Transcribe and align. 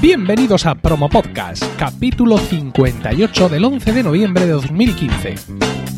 Bienvenidos 0.00 0.64
a 0.64 0.76
Promo 0.76 1.08
Podcast, 1.08 1.64
capítulo 1.76 2.38
58 2.38 3.48
del 3.48 3.64
11 3.64 3.92
de 3.92 4.02
noviembre 4.04 4.46
de 4.46 4.52
2015. 4.52 5.97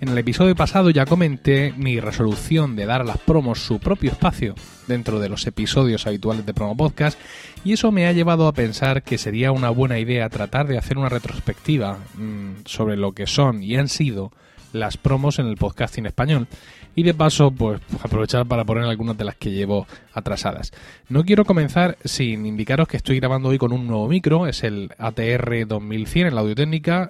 En 0.00 0.10
el 0.10 0.18
episodio 0.18 0.54
pasado 0.54 0.90
ya 0.90 1.06
comenté 1.06 1.74
mi 1.76 1.98
resolución 1.98 2.76
de 2.76 2.86
dar 2.86 3.00
a 3.00 3.04
las 3.04 3.18
promos 3.18 3.58
su 3.58 3.80
propio 3.80 4.12
espacio 4.12 4.54
dentro 4.86 5.18
de 5.18 5.28
los 5.28 5.44
episodios 5.48 6.06
habituales 6.06 6.46
de 6.46 6.54
Promo 6.54 6.76
Podcast 6.76 7.18
y 7.64 7.72
eso 7.72 7.90
me 7.90 8.06
ha 8.06 8.12
llevado 8.12 8.46
a 8.46 8.52
pensar 8.52 9.02
que 9.02 9.18
sería 9.18 9.50
una 9.50 9.70
buena 9.70 9.98
idea 9.98 10.28
tratar 10.28 10.68
de 10.68 10.78
hacer 10.78 10.98
una 10.98 11.08
retrospectiva 11.08 11.98
mmm, 12.14 12.62
sobre 12.64 12.96
lo 12.96 13.10
que 13.10 13.26
son 13.26 13.60
y 13.60 13.74
han 13.74 13.88
sido 13.88 14.30
las 14.72 14.96
promos 14.96 15.40
en 15.40 15.46
el 15.46 15.56
podcasting 15.56 16.06
español 16.06 16.46
y 16.94 17.02
de 17.02 17.14
paso 17.14 17.50
pues 17.50 17.80
aprovechar 18.00 18.46
para 18.46 18.64
poner 18.64 18.84
algunas 18.84 19.18
de 19.18 19.24
las 19.24 19.34
que 19.34 19.50
llevo 19.50 19.88
atrasadas. 20.12 20.72
No 21.08 21.24
quiero 21.24 21.44
comenzar 21.44 21.98
sin 22.04 22.46
indicaros 22.46 22.86
que 22.86 22.98
estoy 22.98 23.18
grabando 23.18 23.48
hoy 23.48 23.58
con 23.58 23.72
un 23.72 23.88
nuevo 23.88 24.06
micro, 24.06 24.46
es 24.46 24.62
el 24.62 24.90
ATR 24.96 25.66
2100 25.66 26.28
en 26.28 26.34
la 26.36 26.40
audio 26.42 26.54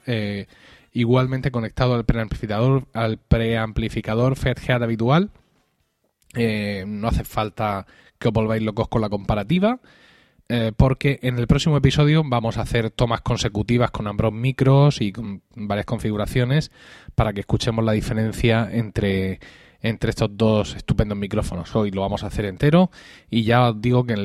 eh, 0.06 0.46
igualmente 0.98 1.52
conectado 1.52 1.94
al 1.94 2.04
preamplificador, 2.04 2.88
al 2.92 3.18
preamplificador 3.18 4.36
habitual. 4.82 5.30
Eh, 6.34 6.84
no 6.88 7.08
hace 7.08 7.22
falta 7.22 7.86
que 8.18 8.28
os 8.28 8.34
volváis 8.34 8.62
locos 8.62 8.88
con 8.88 9.00
la 9.00 9.08
comparativa. 9.08 9.80
Eh, 10.50 10.72
porque 10.76 11.20
en 11.22 11.38
el 11.38 11.46
próximo 11.46 11.76
episodio 11.76 12.22
vamos 12.24 12.56
a 12.56 12.62
hacer 12.62 12.90
tomas 12.90 13.20
consecutivas 13.20 13.90
con 13.90 14.06
ambos 14.06 14.32
micros 14.32 15.02
y 15.02 15.12
con 15.12 15.42
varias 15.54 15.84
configuraciones 15.84 16.72
para 17.14 17.34
que 17.34 17.40
escuchemos 17.40 17.84
la 17.84 17.92
diferencia 17.92 18.66
entre, 18.72 19.40
entre 19.82 20.10
estos 20.10 20.36
dos 20.36 20.74
estupendos 20.74 21.16
micrófonos. 21.16 21.74
Hoy 21.76 21.90
lo 21.90 22.00
vamos 22.00 22.24
a 22.24 22.28
hacer 22.28 22.44
entero 22.44 22.90
y 23.30 23.44
ya 23.44 23.68
os 23.70 23.80
digo 23.80 24.04
que, 24.04 24.16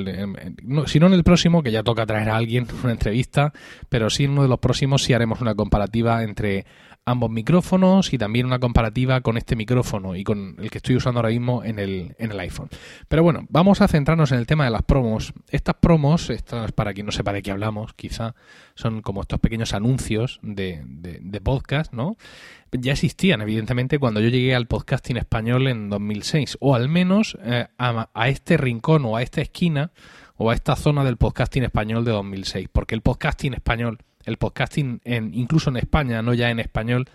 no, 0.63 0.87
si 0.87 0.99
no 0.99 1.07
en 1.07 1.13
el 1.13 1.23
próximo, 1.23 1.61
que 1.61 1.71
ya 1.71 1.83
toca 1.83 2.05
traer 2.05 2.29
a 2.29 2.37
alguien 2.37 2.67
una 2.83 2.93
entrevista, 2.93 3.53
pero 3.89 4.09
sí 4.09 4.25
en 4.25 4.31
uno 4.31 4.43
de 4.43 4.49
los 4.49 4.59
próximos 4.59 5.03
sí 5.03 5.13
haremos 5.13 5.41
una 5.41 5.55
comparativa 5.55 6.23
entre 6.23 6.65
ambos 7.05 7.29
micrófonos 7.29 8.13
y 8.13 8.17
también 8.17 8.45
una 8.45 8.59
comparativa 8.59 9.21
con 9.21 9.37
este 9.37 9.55
micrófono 9.55 10.15
y 10.15 10.23
con 10.23 10.55
el 10.59 10.71
que 10.71 10.77
estoy 10.77 10.95
usando 10.95 11.19
ahora 11.19 11.29
mismo 11.29 11.63
en 11.63 11.79
el, 11.79 12.15
en 12.17 12.31
el 12.31 12.39
iPhone. 12.39 12.69
Pero 13.07 13.23
bueno, 13.23 13.45
vamos 13.49 13.81
a 13.81 13.87
centrarnos 13.87 14.31
en 14.31 14.39
el 14.39 14.47
tema 14.47 14.63
de 14.65 14.71
las 14.71 14.83
promos. 14.83 15.33
Estas 15.49 15.75
promos, 15.75 16.29
estas 16.29 16.71
para 16.71 16.93
quien 16.93 17.05
no 17.05 17.11
sepa 17.11 17.33
de 17.33 17.41
qué 17.41 17.51
hablamos, 17.51 17.93
quizá 17.93 18.35
son 18.75 19.01
como 19.01 19.21
estos 19.21 19.39
pequeños 19.39 19.73
anuncios 19.73 20.39
de, 20.41 20.81
de, 20.85 21.41
podcast, 21.41 21.91
¿no? 21.91 22.15
Ya 22.71 22.93
existían, 22.93 23.41
evidentemente, 23.41 23.99
cuando 23.99 24.21
yo 24.21 24.29
llegué 24.29 24.55
al 24.55 24.67
podcasting 24.67 25.17
español 25.17 25.67
en 25.67 25.89
2006, 25.89 26.57
o 26.61 26.73
al 26.73 26.88
menos 26.88 27.38
eh, 27.43 27.67
a, 27.77 28.09
a 28.13 28.29
este 28.29 28.55
rincón 28.55 29.03
o 29.05 29.17
a 29.17 29.21
esta 29.21 29.41
esquina 29.41 29.91
o 30.38 30.49
a 30.49 30.53
esta 30.53 30.75
zona 30.75 31.03
del 31.03 31.17
podcasting 31.17 31.63
español 31.63 32.05
de 32.05 32.11
2006, 32.11 32.69
porque 32.71 32.95
el 32.95 33.01
podcasting 33.01 33.53
español 33.53 33.99
el 34.25 34.38
podcasting, 34.38 35.01
en, 35.03 35.34
incluso 35.34 35.69
en 35.69 35.78
España, 35.78 36.22
no 36.22 36.34
ya 36.34 36.50
en 36.50 36.59
español, 36.59 37.09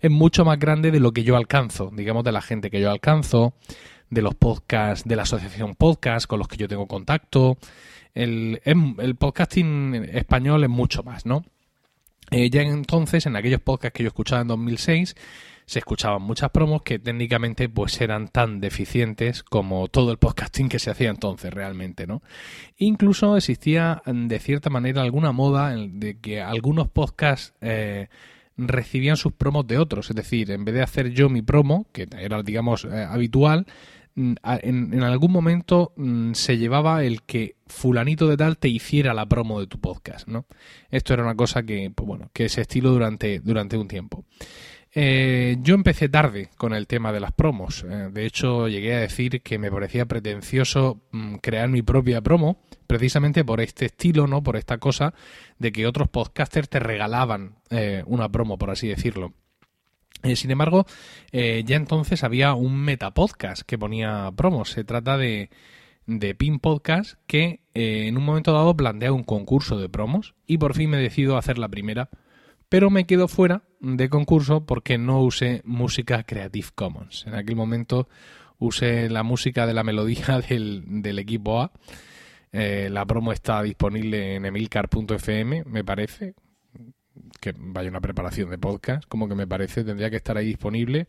es 0.00 0.10
mucho 0.10 0.44
más 0.44 0.58
grande 0.58 0.90
de 0.90 1.00
lo 1.00 1.12
que 1.12 1.24
yo 1.24 1.36
alcanzo, 1.36 1.90
digamos, 1.94 2.24
de 2.24 2.32
la 2.32 2.42
gente 2.42 2.70
que 2.70 2.80
yo 2.80 2.90
alcanzo, 2.90 3.54
de 4.10 4.22
los 4.22 4.34
podcasts, 4.34 5.08
de 5.08 5.16
la 5.16 5.22
asociación 5.22 5.74
podcast 5.74 6.26
con 6.26 6.38
los 6.38 6.48
que 6.48 6.56
yo 6.56 6.68
tengo 6.68 6.86
contacto. 6.86 7.58
El, 8.14 8.60
el 8.64 9.16
podcasting 9.16 10.08
español 10.12 10.62
es 10.62 10.70
mucho 10.70 11.02
más, 11.02 11.26
¿no? 11.26 11.44
Eh, 12.30 12.50
ya 12.50 12.62
entonces, 12.62 13.26
en 13.26 13.36
aquellos 13.36 13.60
podcasts 13.60 13.96
que 13.96 14.02
yo 14.02 14.08
escuchaba 14.08 14.42
en 14.42 14.48
2006, 14.48 15.14
se 15.66 15.78
escuchaban 15.78 16.22
muchas 16.22 16.50
promos 16.50 16.82
que 16.82 16.98
técnicamente 16.98 17.68
pues 17.68 18.00
eran 18.00 18.28
tan 18.28 18.60
deficientes 18.60 19.42
como 19.42 19.88
todo 19.88 20.10
el 20.10 20.18
podcasting 20.18 20.68
que 20.68 20.78
se 20.78 20.90
hacía 20.90 21.10
entonces 21.10 21.52
realmente, 21.52 22.06
¿no? 22.06 22.22
Incluso 22.76 23.36
existía 23.36 24.02
de 24.06 24.38
cierta 24.38 24.70
manera 24.70 25.02
alguna 25.02 25.32
moda 25.32 25.74
de 25.76 26.18
que 26.18 26.42
algunos 26.42 26.88
podcasts 26.88 27.54
eh, 27.60 28.08
recibían 28.56 29.16
sus 29.16 29.32
promos 29.32 29.66
de 29.66 29.78
otros, 29.78 30.10
es 30.10 30.16
decir, 30.16 30.50
en 30.50 30.64
vez 30.64 30.74
de 30.74 30.82
hacer 30.82 31.10
yo 31.10 31.28
mi 31.28 31.42
promo, 31.42 31.86
que 31.92 32.08
era 32.18 32.42
digamos 32.42 32.84
eh, 32.84 33.06
habitual, 33.08 33.66
en, 34.16 34.38
en, 34.44 35.02
algún 35.02 35.32
momento 35.32 35.92
mmm, 35.96 36.34
se 36.34 36.56
llevaba 36.56 37.02
el 37.02 37.22
que 37.22 37.56
fulanito 37.66 38.28
de 38.28 38.36
tal 38.36 38.58
te 38.58 38.68
hiciera 38.68 39.12
la 39.12 39.26
promo 39.26 39.58
de 39.60 39.66
tu 39.66 39.80
podcast, 39.80 40.28
¿no? 40.28 40.46
Esto 40.90 41.14
era 41.14 41.24
una 41.24 41.34
cosa 41.34 41.64
que, 41.64 41.90
pues 41.92 42.06
bueno, 42.06 42.30
que 42.32 42.48
se 42.48 42.60
estiló 42.60 42.90
durante, 42.90 43.40
durante 43.40 43.76
un 43.76 43.88
tiempo. 43.88 44.24
Eh, 44.96 45.56
yo 45.60 45.74
empecé 45.74 46.08
tarde 46.08 46.50
con 46.56 46.72
el 46.72 46.86
tema 46.86 47.12
de 47.12 47.18
las 47.18 47.32
promos. 47.32 47.84
Eh, 47.88 48.10
de 48.12 48.26
hecho, 48.26 48.68
llegué 48.68 48.94
a 48.94 49.00
decir 49.00 49.42
que 49.42 49.58
me 49.58 49.70
parecía 49.70 50.06
pretencioso 50.06 51.02
mmm, 51.10 51.36
crear 51.36 51.68
mi 51.68 51.82
propia 51.82 52.20
promo, 52.20 52.62
precisamente 52.86 53.44
por 53.44 53.60
este 53.60 53.86
estilo, 53.86 54.28
¿no? 54.28 54.42
Por 54.42 54.56
esta 54.56 54.78
cosa 54.78 55.12
de 55.58 55.72
que 55.72 55.88
otros 55.88 56.08
podcasters 56.08 56.68
te 56.68 56.78
regalaban 56.78 57.56
eh, 57.70 58.04
una 58.06 58.28
promo, 58.28 58.56
por 58.56 58.70
así 58.70 58.86
decirlo. 58.86 59.32
Eh, 60.22 60.36
sin 60.36 60.52
embargo, 60.52 60.86
ya 61.32 61.76
entonces 61.76 62.24
había 62.24 62.54
un 62.54 62.76
metapodcast 62.76 63.62
que 63.62 63.76
ponía 63.76 64.30
promos. 64.34 64.70
Se 64.70 64.84
trata 64.84 65.18
de, 65.18 65.50
de 66.06 66.34
Pin 66.34 66.60
Podcast 66.60 67.18
que 67.26 67.60
en 67.74 68.16
un 68.16 68.24
momento 68.24 68.52
dado 68.52 68.74
plantea 68.74 69.12
un 69.12 69.24
concurso 69.24 69.78
de 69.78 69.90
promos 69.90 70.34
y 70.46 70.56
por 70.56 70.74
fin 70.74 70.88
me 70.88 70.96
decido 70.96 71.36
hacer 71.36 71.58
la 71.58 71.68
primera, 71.68 72.08
pero 72.74 72.90
me 72.90 73.06
quedo 73.06 73.28
fuera 73.28 73.62
de 73.78 74.08
concurso 74.08 74.66
porque 74.66 74.98
no 74.98 75.20
usé 75.20 75.62
música 75.64 76.24
Creative 76.24 76.66
Commons. 76.74 77.24
En 77.24 77.36
aquel 77.36 77.54
momento 77.54 78.08
usé 78.58 79.08
la 79.08 79.22
música 79.22 79.64
de 79.64 79.74
la 79.74 79.84
melodía 79.84 80.40
del, 80.48 80.82
del 80.84 81.20
equipo 81.20 81.62
A. 81.62 81.70
Eh, 82.50 82.88
la 82.90 83.06
promo 83.06 83.30
está 83.30 83.62
disponible 83.62 84.34
en 84.34 84.46
emilcar.fm, 84.46 85.62
me 85.66 85.84
parece, 85.84 86.34
que 87.40 87.54
vaya 87.56 87.90
una 87.90 88.00
preparación 88.00 88.50
de 88.50 88.58
podcast, 88.58 89.04
como 89.06 89.28
que 89.28 89.36
me 89.36 89.46
parece, 89.46 89.84
tendría 89.84 90.10
que 90.10 90.16
estar 90.16 90.36
ahí 90.36 90.46
disponible. 90.46 91.06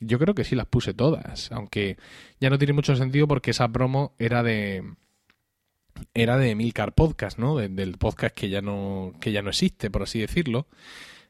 Yo 0.00 0.18
creo 0.18 0.34
que 0.34 0.42
sí 0.42 0.56
las 0.56 0.66
puse 0.66 0.94
todas, 0.94 1.52
aunque 1.52 1.96
ya 2.40 2.50
no 2.50 2.58
tiene 2.58 2.72
mucho 2.72 2.96
sentido 2.96 3.28
porque 3.28 3.52
esa 3.52 3.68
promo 3.68 4.16
era 4.18 4.42
de 4.42 4.82
era 6.14 6.38
de 6.38 6.54
Milcar 6.54 6.94
Podcast, 6.94 7.38
¿no? 7.38 7.56
De, 7.56 7.68
del 7.68 7.98
podcast 7.98 8.34
que 8.34 8.48
ya 8.48 8.60
no 8.60 9.12
que 9.20 9.32
ya 9.32 9.42
no 9.42 9.50
existe, 9.50 9.90
por 9.90 10.02
así 10.02 10.20
decirlo. 10.20 10.66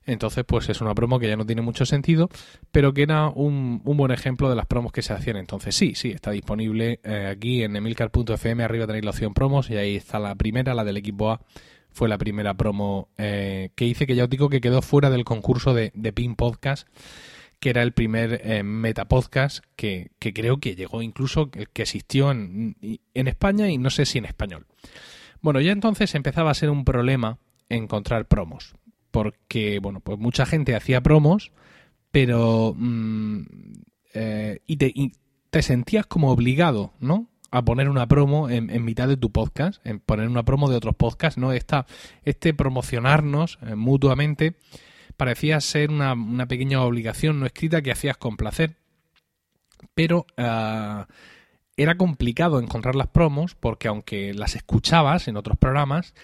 Entonces, 0.06 0.44
pues 0.46 0.68
es 0.68 0.80
una 0.80 0.94
promo 0.94 1.18
que 1.18 1.28
ya 1.28 1.36
no 1.36 1.46
tiene 1.46 1.62
mucho 1.62 1.86
sentido, 1.86 2.28
pero 2.70 2.92
que 2.92 3.02
era 3.02 3.28
un, 3.28 3.80
un 3.84 3.96
buen 3.96 4.12
ejemplo 4.12 4.50
de 4.50 4.56
las 4.56 4.66
promos 4.66 4.92
que 4.92 5.02
se 5.02 5.14
hacían 5.14 5.36
entonces. 5.36 5.74
Sí, 5.74 5.94
sí, 5.94 6.10
está 6.10 6.30
disponible 6.30 7.00
eh, 7.04 7.26
aquí 7.30 7.62
en 7.62 7.74
emilcar.fm, 7.74 8.62
arriba 8.62 8.86
tenéis 8.86 9.04
la 9.04 9.12
opción 9.12 9.32
promos 9.32 9.70
y 9.70 9.76
ahí 9.76 9.96
está 9.96 10.18
la 10.18 10.34
primera, 10.34 10.74
la 10.74 10.84
del 10.84 10.98
equipo 10.98 11.30
A, 11.30 11.40
fue 11.90 12.08
la 12.08 12.18
primera 12.18 12.54
promo 12.54 13.08
eh, 13.16 13.70
que 13.76 13.86
hice, 13.86 14.06
que 14.06 14.14
ya 14.14 14.24
os 14.24 14.30
digo 14.30 14.50
que 14.50 14.60
quedó 14.60 14.82
fuera 14.82 15.08
del 15.08 15.24
concurso 15.24 15.72
de, 15.72 15.90
de 15.94 16.12
Pin 16.12 16.34
Podcast, 16.34 16.86
que 17.64 17.70
era 17.70 17.82
el 17.82 17.92
primer 17.92 18.42
eh, 18.44 18.62
metapodcast 18.62 19.64
que, 19.74 20.10
creo 20.18 20.58
que 20.58 20.76
llegó 20.76 21.00
incluso, 21.00 21.50
que, 21.50 21.66
existió 21.76 22.30
en, 22.30 22.76
en, 23.14 23.26
España 23.26 23.70
y 23.70 23.78
no 23.78 23.88
sé 23.88 24.04
si 24.04 24.18
en 24.18 24.26
español. 24.26 24.66
Bueno, 25.40 25.62
ya 25.62 25.72
entonces 25.72 26.14
empezaba 26.14 26.50
a 26.50 26.54
ser 26.54 26.68
un 26.68 26.84
problema 26.84 27.38
encontrar 27.70 28.28
promos, 28.28 28.74
porque, 29.10 29.78
bueno, 29.78 30.00
pues 30.00 30.18
mucha 30.18 30.44
gente 30.44 30.76
hacía 30.76 31.00
promos, 31.00 31.52
pero... 32.10 32.74
Mmm, 32.76 33.44
eh, 34.12 34.60
y, 34.66 34.76
te, 34.76 34.92
te 35.48 35.62
sentías 35.62 36.04
como 36.04 36.32
obligado, 36.32 36.92
¿no? 37.00 37.30
a 37.50 37.64
poner 37.64 37.88
una 37.88 38.06
promo 38.06 38.50
en, 38.50 38.68
en, 38.68 38.84
mitad 38.84 39.08
de 39.08 39.16
tu 39.16 39.32
podcast, 39.32 39.80
en 39.86 40.00
poner 40.00 40.28
una 40.28 40.42
promo 40.42 40.68
de 40.68 40.76
otros 40.76 40.96
podcasts, 40.96 41.38
¿no? 41.38 41.52
Esta, 41.52 41.86
este 42.24 42.52
promocionarnos 42.52 43.58
eh, 43.62 43.74
mutuamente 43.74 44.56
parecía 45.16 45.60
ser 45.60 45.90
una, 45.90 46.46
pequeña 46.46 46.82
obligación 46.82 47.40
no 47.40 47.46
escrita 47.46 47.82
que 47.82 47.92
hacías 47.92 48.16
con 48.16 48.36
placer, 48.36 48.76
pero 49.94 50.26
uh, 50.38 51.04
era 51.76 51.96
complicado 51.96 52.60
encontrar 52.60 52.94
las 52.94 53.08
promos 53.08 53.54
porque 53.54 53.88
aunque 53.88 54.34
las 54.34 54.54
escuchabas 54.56 55.28
en 55.28 55.36
otros 55.36 55.58
programas, 55.58 56.14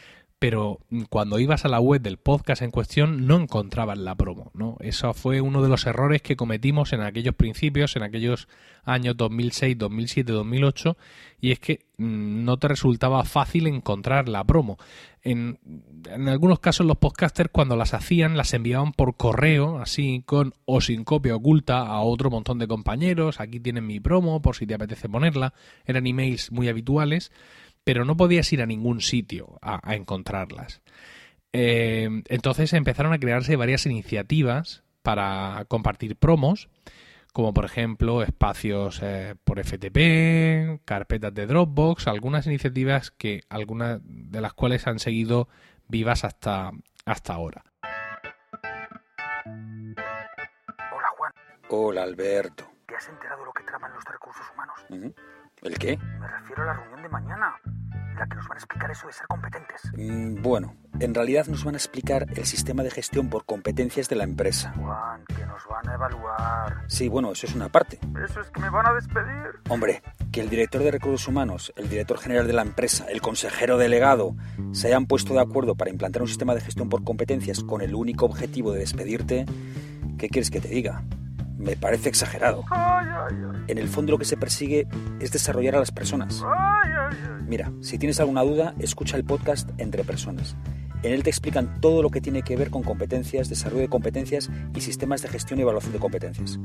pero 0.41 0.81
cuando 1.11 1.39
ibas 1.39 1.67
a 1.67 1.69
la 1.69 1.81
web 1.81 2.01
del 2.01 2.17
podcast 2.17 2.63
en 2.63 2.71
cuestión 2.71 3.27
no 3.27 3.37
encontrabas 3.37 3.99
la 3.99 4.15
promo, 4.15 4.51
¿no? 4.55 4.79
Eso 4.81 5.13
fue 5.13 5.43
uno 5.43 5.63
de 5.63 5.69
los 5.69 5.85
errores 5.85 6.23
que 6.23 6.35
cometimos 6.35 6.95
en 6.95 7.03
aquellos 7.03 7.35
principios, 7.35 7.95
en 7.95 8.05
aquellos 8.05 8.49
años 8.83 9.19
2006, 9.19 9.77
2007, 9.77 10.33
2008, 10.33 10.97
y 11.43 11.53
es 11.53 11.61
que 11.61 11.81
mm, 11.99 12.43
no 12.43 12.59
te 12.59 12.69
resultaba 12.69 13.23
fácil 13.25 13.67
encontrar 13.67 14.31
la 14.31 14.43
promo. 14.43 14.79
En, 15.23 15.59
en, 16.11 16.29
algunos 16.31 16.59
casos 16.59 16.87
los 16.87 16.97
podcasters 16.97 17.51
cuando 17.53 17.77
las 17.77 17.93
hacían 17.93 18.39
las 18.39 18.55
enviaban 18.55 18.93
por 18.93 19.19
correo, 19.19 19.79
así 19.79 20.23
con 20.25 20.55
o 20.65 20.81
sin 20.81 21.05
copia 21.05 21.37
oculta 21.37 21.81
a 21.81 22.01
otro 22.01 22.31
montón 22.31 22.59
de 22.59 22.67
compañeros, 22.67 23.41
aquí 23.41 23.61
tienen 23.61 23.87
mi 23.87 24.01
promo 24.01 24.41
por 24.41 24.57
si 24.57 24.67
te 24.67 24.73
apetece 24.73 25.07
ponerla, 25.07 25.53
eran 25.85 26.07
emails 26.07 26.51
muy 26.51 26.69
habituales 26.69 27.31
pero 27.85 28.05
no 28.05 28.17
podías 28.17 28.53
ir 28.53 28.63
a 28.63 28.67
ningún 28.67 29.01
sitio 29.01 29.59
a, 29.63 29.95
encontrarlas. 29.95 30.83
Eh, 31.53 32.23
entonces 32.29 32.73
empezaron 32.73 33.13
a 33.13 33.19
crearse 33.19 33.57
varias 33.57 33.87
iniciativas 33.87 34.85
para 35.03 35.65
compartir 35.69 36.17
promos, 36.17 36.69
como 37.33 37.55
por 37.55 37.65
ejemplo 37.65 38.23
espacios 38.23 39.01
eh, 39.03 39.35
por 39.45 39.59
FTP, 39.59 40.85
carpetas 40.85 41.35
de 41.35 41.47
Dropbox, 41.47 42.07
algunas 42.09 42.47
iniciativas 42.47 43.11
que 43.11 43.43
algunas 43.49 44.01
de 44.05 44.41
las 44.41 44.53
cuales 44.53 44.87
han 44.87 44.99
seguido 44.99 45.49
vivas 45.89 46.25
hasta, 46.25 46.71
hasta 47.05 47.35
ahora. 47.35 47.65
Hola 49.45 51.09
Juan. 51.17 51.33
Hola 51.69 52.03
Alberto. 52.03 52.71
¿Te 52.87 52.97
has 52.97 53.09
enterado 53.09 53.41
de 53.41 53.47
lo 53.47 53.53
que 53.53 53.63
traman 53.63 53.93
los 53.95 54.05
recursos 54.05 54.47
humanos? 54.53 55.15
¿El 55.63 55.79
qué? 55.79 55.99
Me 55.99 56.27
refiero 56.27 56.63
a 56.63 56.67
la 56.67 56.73
reunión 56.73 57.03
de 57.03 57.09
mañana, 57.11 57.55
en 57.65 58.17
la 58.17 58.27
que 58.27 58.35
nos 58.37 58.49
van 58.49 58.57
a 58.57 58.61
explicar 58.61 58.91
eso 58.91 59.07
de 59.07 59.13
ser 59.13 59.27
competentes. 59.27 59.93
Mm, 59.95 60.43
bueno, 60.43 60.75
en 61.01 61.15
realidad 61.15 61.47
nos 61.49 61.65
van 61.65 61.75
a 61.75 61.79
explicar 61.79 62.27
el 62.35 62.47
sistema 62.47 62.83
de 62.83 62.91
gestión 62.91 63.29
por 63.29 63.45
competencias 63.45 64.09
de 64.09 64.17
la 64.17 64.25
empresa. 64.25 64.73
Juan, 64.73 65.23
que 65.27 65.45
nos 65.45 65.67
van 65.69 65.87
a 65.87 65.95
evaluar. 65.95 66.85
Sí, 66.87 67.09
bueno, 67.09 67.33
eso 67.33 67.47
es 67.47 67.55
una 67.55 67.69
parte. 67.69 67.99
Eso 68.25 68.41
es 68.41 68.51
que 68.51 68.61
me 68.61 68.71
van 68.71 68.87
a 68.87 68.95
despedir. 68.95 69.61
Hombre, 69.69 70.03
que 70.33 70.41
el 70.41 70.49
director 70.49 70.83
de 70.83 70.93
recursos 70.93 71.29
humanos, 71.29 71.75
el 71.77 71.91
director 71.91 72.19
general 72.19 72.47
de 72.47 72.55
la 72.55 72.63
empresa, 72.63 73.05
el 73.11 73.21
consejero 73.21 73.77
delegado, 73.77 74.35
se 74.73 74.87
hayan 74.87 75.05
puesto 75.05 75.35
de 75.35 75.41
acuerdo 75.41 75.75
para 75.75 75.91
implantar 75.91 76.23
un 76.23 76.29
sistema 76.29 76.55
de 76.55 76.63
gestión 76.63 76.89
por 76.89 77.05
competencias 77.05 77.63
con 77.63 77.83
el 77.83 77.95
único 77.95 78.25
objetivo 78.25 78.73
de 78.73 78.79
despedirte, 78.79 79.45
¿qué 80.17 80.31
quieres 80.31 80.51
que 80.51 80.61
te 80.61 80.69
diga? 80.69 81.03
Me 81.61 81.77
parece 81.77 82.09
exagerado. 82.09 82.65
En 83.69 83.79
el 83.79 83.89
fondo 83.89 84.13
lo 84.13 84.19
que 84.19 84.25
se 84.25 84.37
persigue 84.37 84.89
es 85.21 85.31
desarrollar 85.31 85.77
a 85.77 85.81
las 85.81 85.93
personas. 85.93 86.43
Mira, 87.47 87.73
si 87.81 87.99
tienes 87.99 88.19
alguna 88.21 88.43
duda, 88.43 88.75
escucha 88.79 89.17
el 89.17 89.25
podcast 89.25 89.71
Entre 89.79 90.05
Personas. 90.05 90.55
En 91.03 91.13
él 91.13 91.23
te 91.23 91.31
explican 91.31 91.81
todo 91.81 92.03
lo 92.03 92.11
que 92.11 92.21
tiene 92.21 92.43
que 92.43 92.57
ver 92.57 92.69
con 92.71 92.83
competencias, 92.83 93.49
desarrollo 93.49 93.81
de 93.81 93.89
competencias 93.89 94.51
y 94.75 94.83
sistemas 94.83 95.23
de 95.23 95.29
gestión 95.29 95.59
y 95.59 95.63
evaluación 95.63 95.95
de 95.95 95.99
competencias. 95.99 96.61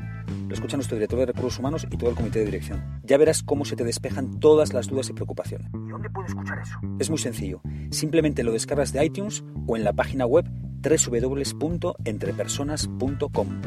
Lo 0.47 0.53
escucha 0.53 0.75
nuestro 0.75 0.97
director 0.97 1.19
de 1.19 1.27
recursos 1.27 1.57
humanos 1.59 1.87
y 1.89 1.95
todo 1.97 2.09
el 2.09 2.17
comité 2.17 2.39
de 2.39 2.45
dirección. 2.45 2.99
Ya 3.03 3.17
verás 3.17 3.43
cómo 3.43 3.63
se 3.63 3.77
te 3.77 3.85
despejan 3.85 4.37
todas 4.39 4.73
las 4.73 4.87
dudas 4.87 5.09
y 5.09 5.13
preocupaciones. 5.13 5.69
¿Y 5.73 5.87
dónde 5.89 6.09
puedo 6.09 6.27
escuchar 6.27 6.59
eso? 6.59 6.77
Es 6.99 7.09
muy 7.09 7.19
sencillo. 7.19 7.61
Simplemente 7.91 8.43
lo 8.43 8.51
descargas 8.51 8.91
de 8.91 9.05
iTunes 9.05 9.45
o 9.67 9.77
en 9.77 9.85
la 9.85 9.93
página 9.93 10.25
web 10.25 10.45
www.entrepersonas.com. 10.81 13.61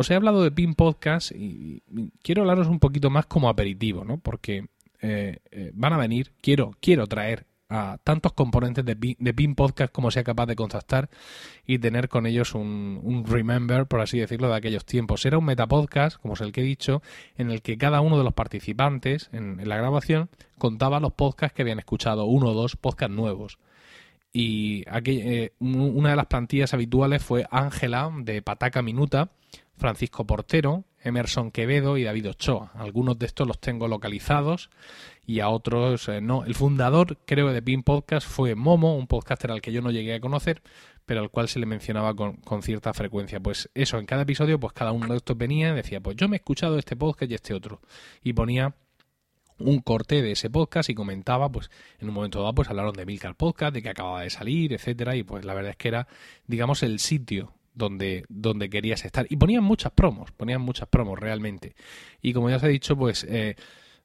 Os 0.00 0.10
he 0.10 0.14
hablado 0.14 0.42
de 0.42 0.50
PIN 0.50 0.74
Podcast 0.74 1.30
y, 1.30 1.82
quiero 2.22 2.40
hablaros 2.40 2.68
un 2.68 2.78
poquito 2.78 3.10
más 3.10 3.26
como 3.26 3.50
aperitivo, 3.50 4.02
¿no? 4.02 4.16
Porque 4.16 4.68
eh, 5.02 5.40
eh, 5.50 5.72
van 5.74 5.92
a 5.92 5.98
venir, 5.98 6.32
quiero, 6.40 6.74
quiero 6.80 7.06
traer 7.06 7.44
a 7.68 7.98
tantos 8.02 8.32
componentes 8.32 8.82
de 8.82 8.96
PIN, 8.96 9.54
Podcast 9.54 9.92
como 9.92 10.10
sea 10.10 10.24
capaz 10.24 10.46
de 10.46 10.56
contactar 10.56 11.10
y 11.66 11.80
tener 11.80 12.08
con 12.08 12.24
ellos 12.24 12.54
un, 12.54 13.26
remember, 13.28 13.84
por 13.84 14.00
así 14.00 14.18
decirlo, 14.18 14.48
de 14.48 14.56
aquellos 14.56 14.86
tiempos. 14.86 15.26
Era 15.26 15.36
un 15.36 15.44
metapodcast, 15.44 16.16
como 16.16 16.32
es 16.32 16.40
el 16.40 16.52
que 16.52 16.62
he 16.62 16.64
dicho, 16.64 17.02
en 17.36 17.50
el 17.50 17.60
que 17.60 17.76
cada 17.76 18.00
uno 18.00 18.16
de 18.16 18.24
los 18.24 18.32
participantes 18.32 19.28
en, 19.34 19.68
la 19.68 19.76
grabación 19.76 20.30
contaba 20.56 20.98
los 20.98 21.12
podcasts 21.12 21.54
que 21.54 21.60
habían 21.60 21.78
escuchado, 21.78 22.24
uno 22.24 22.48
o 22.48 22.54
dos 22.54 22.74
podcasts 22.74 23.14
nuevos. 23.14 23.58
Y 24.32 24.84
eh, 24.88 25.52
una 25.58 26.10
de 26.10 26.16
las 26.16 26.26
plantillas 26.26 26.72
habituales 26.72 27.22
fue 27.22 27.46
Ángela 27.50 28.10
de 28.22 28.40
Pataca 28.40 28.80
Minuta, 28.80 29.32
Francisco 29.80 30.26
Portero, 30.26 30.84
Emerson 31.02 31.50
Quevedo 31.50 31.96
y 31.96 32.04
David 32.04 32.28
Ochoa. 32.30 32.70
Algunos 32.74 33.18
de 33.18 33.26
estos 33.26 33.48
los 33.48 33.58
tengo 33.58 33.88
localizados 33.88 34.70
y 35.26 35.40
a 35.40 35.48
otros 35.48 36.08
eh, 36.08 36.20
no. 36.20 36.44
El 36.44 36.54
fundador, 36.54 37.18
creo, 37.24 37.52
de 37.52 37.62
Pin 37.62 37.82
Podcast 37.82 38.28
fue 38.28 38.54
Momo, 38.54 38.96
un 38.96 39.06
podcaster 39.06 39.50
al 39.50 39.62
que 39.62 39.72
yo 39.72 39.80
no 39.80 39.90
llegué 39.90 40.14
a 40.14 40.20
conocer, 40.20 40.62
pero 41.06 41.20
al 41.22 41.30
cual 41.30 41.48
se 41.48 41.58
le 41.58 41.66
mencionaba 41.66 42.14
con, 42.14 42.62
cierta 42.62 42.92
frecuencia. 42.92 43.40
Pues 43.40 43.70
eso, 43.74 43.98
en 43.98 44.06
cada 44.06 44.22
episodio, 44.22 44.60
pues 44.60 44.74
cada 44.74 44.92
uno 44.92 45.08
de 45.08 45.16
estos 45.16 45.36
venía 45.36 45.70
y 45.70 45.74
decía, 45.74 46.00
pues 46.00 46.16
yo 46.16 46.28
me 46.28 46.36
he 46.36 46.38
escuchado 46.38 46.78
este 46.78 46.94
podcast 46.94 47.32
y 47.32 47.34
este 47.34 47.54
otro. 47.54 47.80
Y 48.22 48.34
ponía 48.34 48.74
un 49.58 49.80
corte 49.80 50.22
de 50.22 50.32
ese 50.32 50.50
podcast 50.50 50.90
y 50.90 50.94
comentaba, 50.94 51.50
pues 51.50 51.70
en 51.98 52.08
un 52.08 52.14
momento 52.14 52.40
dado, 52.40 52.54
pues 52.54 52.68
hablaron 52.68 52.92
de 52.92 53.06
Milcar 53.06 53.34
Podcast, 53.34 53.74
de 53.74 53.82
que 53.82 53.88
acababa 53.88 54.22
de 54.22 54.30
salir, 54.30 54.72
etcétera, 54.72 55.16
y 55.16 55.22
pues 55.22 55.44
la 55.44 55.54
verdad 55.54 55.70
es 55.70 55.76
que 55.76 55.88
era, 55.88 56.06
digamos, 56.46 56.82
el 56.82 56.98
sitio 56.98 57.54
donde, 57.74 58.24
donde 58.28 58.70
querías 58.70 59.04
estar. 59.04 59.26
Y 59.28 59.36
ponían 59.36 59.64
muchas 59.64 59.92
promos, 59.92 60.32
ponían 60.32 60.60
muchas 60.60 60.88
promos 60.88 61.18
realmente. 61.18 61.74
Y 62.20 62.32
como 62.32 62.50
ya 62.50 62.56
os 62.56 62.62
he 62.62 62.68
dicho, 62.68 62.96
pues 62.96 63.24
eh, 63.28 63.56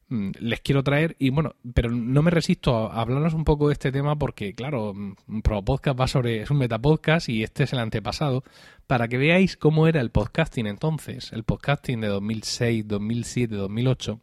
mm, 0.10 0.32
les 0.40 0.62
quiero 0.62 0.84
traer, 0.84 1.16
y 1.20 1.30
bueno, 1.30 1.56
pero 1.74 1.90
no 1.90 2.22
me 2.22 2.32
resisto 2.32 2.92
a 2.92 3.02
hablarnos 3.02 3.34
un 3.34 3.44
poco 3.44 3.68
de 3.68 3.74
este 3.74 3.92
tema 3.92 4.18
porque, 4.18 4.54
claro, 4.54 4.94
mm, 4.94 5.42
Pro 5.42 5.64
Podcast 5.64 6.00
va 6.00 6.08
sobre, 6.08 6.42
es 6.42 6.52
un 6.52 6.58
metapodcast 6.58 7.30
y 7.30 7.44
este 7.44 7.64
es 7.64 7.74
el 7.74 7.80
antepasado, 7.80 8.44
para 8.88 9.08
que 9.08 9.18
veáis 9.18 9.58
cómo 9.58 9.88
era 9.88 10.02
el 10.02 10.12
podcasting 10.12 10.68
entonces, 10.68 11.34
el 11.34 11.44
podcasting 11.44 12.02
de 12.02 12.08
2006, 12.08 12.88
2007, 12.88 13.56
2008. 13.56 14.20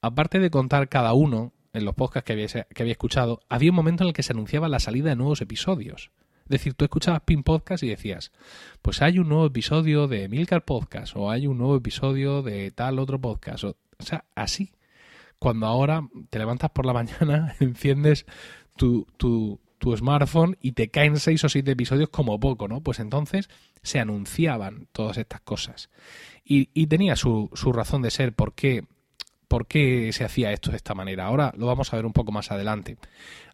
Aparte 0.00 0.38
de 0.38 0.50
contar 0.50 0.88
cada 0.88 1.14
uno 1.14 1.52
en 1.72 1.84
los 1.84 1.94
podcasts 1.94 2.26
que 2.26 2.32
había, 2.34 2.46
que 2.46 2.82
había 2.82 2.92
escuchado, 2.92 3.40
había 3.48 3.70
un 3.70 3.76
momento 3.76 4.04
en 4.04 4.08
el 4.08 4.14
que 4.14 4.22
se 4.22 4.32
anunciaba 4.32 4.68
la 4.68 4.78
salida 4.78 5.10
de 5.10 5.16
nuevos 5.16 5.40
episodios. 5.40 6.10
Es 6.44 6.50
decir, 6.50 6.74
tú 6.74 6.84
escuchabas 6.84 7.22
Pin 7.22 7.42
Podcast 7.42 7.82
y 7.82 7.88
decías, 7.88 8.30
pues 8.82 9.00
hay 9.00 9.18
un 9.18 9.28
nuevo 9.28 9.46
episodio 9.46 10.08
de 10.08 10.28
Milcar 10.28 10.64
Podcast 10.64 11.16
o 11.16 11.30
hay 11.30 11.46
un 11.46 11.56
nuevo 11.56 11.76
episodio 11.76 12.42
de 12.42 12.70
tal 12.70 12.98
otro 12.98 13.18
podcast. 13.18 13.64
O, 13.64 13.76
sea, 13.98 14.24
así. 14.34 14.72
Cuando 15.38 15.66
ahora 15.66 16.06
te 16.28 16.38
levantas 16.38 16.70
por 16.70 16.84
la 16.84 16.92
mañana, 16.92 17.54
enciendes 17.60 18.26
tu, 18.76 19.06
tu, 19.16 19.58
tu 19.78 19.96
smartphone 19.96 20.58
y 20.60 20.72
te 20.72 20.88
caen 20.88 21.18
seis 21.18 21.42
o 21.44 21.48
siete 21.48 21.70
episodios 21.70 22.10
como 22.10 22.38
poco, 22.38 22.68
¿no? 22.68 22.82
Pues 22.82 23.00
entonces 23.00 23.48
se 23.82 23.98
anunciaban 23.98 24.86
todas 24.92 25.16
estas 25.16 25.40
cosas. 25.40 25.88
Y, 26.44 26.68
y 26.74 26.88
tenía 26.88 27.16
su, 27.16 27.50
su 27.54 27.72
razón 27.72 28.02
de 28.02 28.10
ser. 28.10 28.34
¿Por 28.34 28.52
qué? 28.52 28.84
por 29.54 29.68
qué 29.68 30.12
se 30.12 30.24
hacía 30.24 30.50
esto 30.50 30.72
de 30.72 30.76
esta 30.76 30.94
manera. 30.94 31.26
Ahora 31.26 31.54
lo 31.56 31.66
vamos 31.66 31.92
a 31.92 31.96
ver 31.96 32.06
un 32.06 32.12
poco 32.12 32.32
más 32.32 32.50
adelante. 32.50 32.96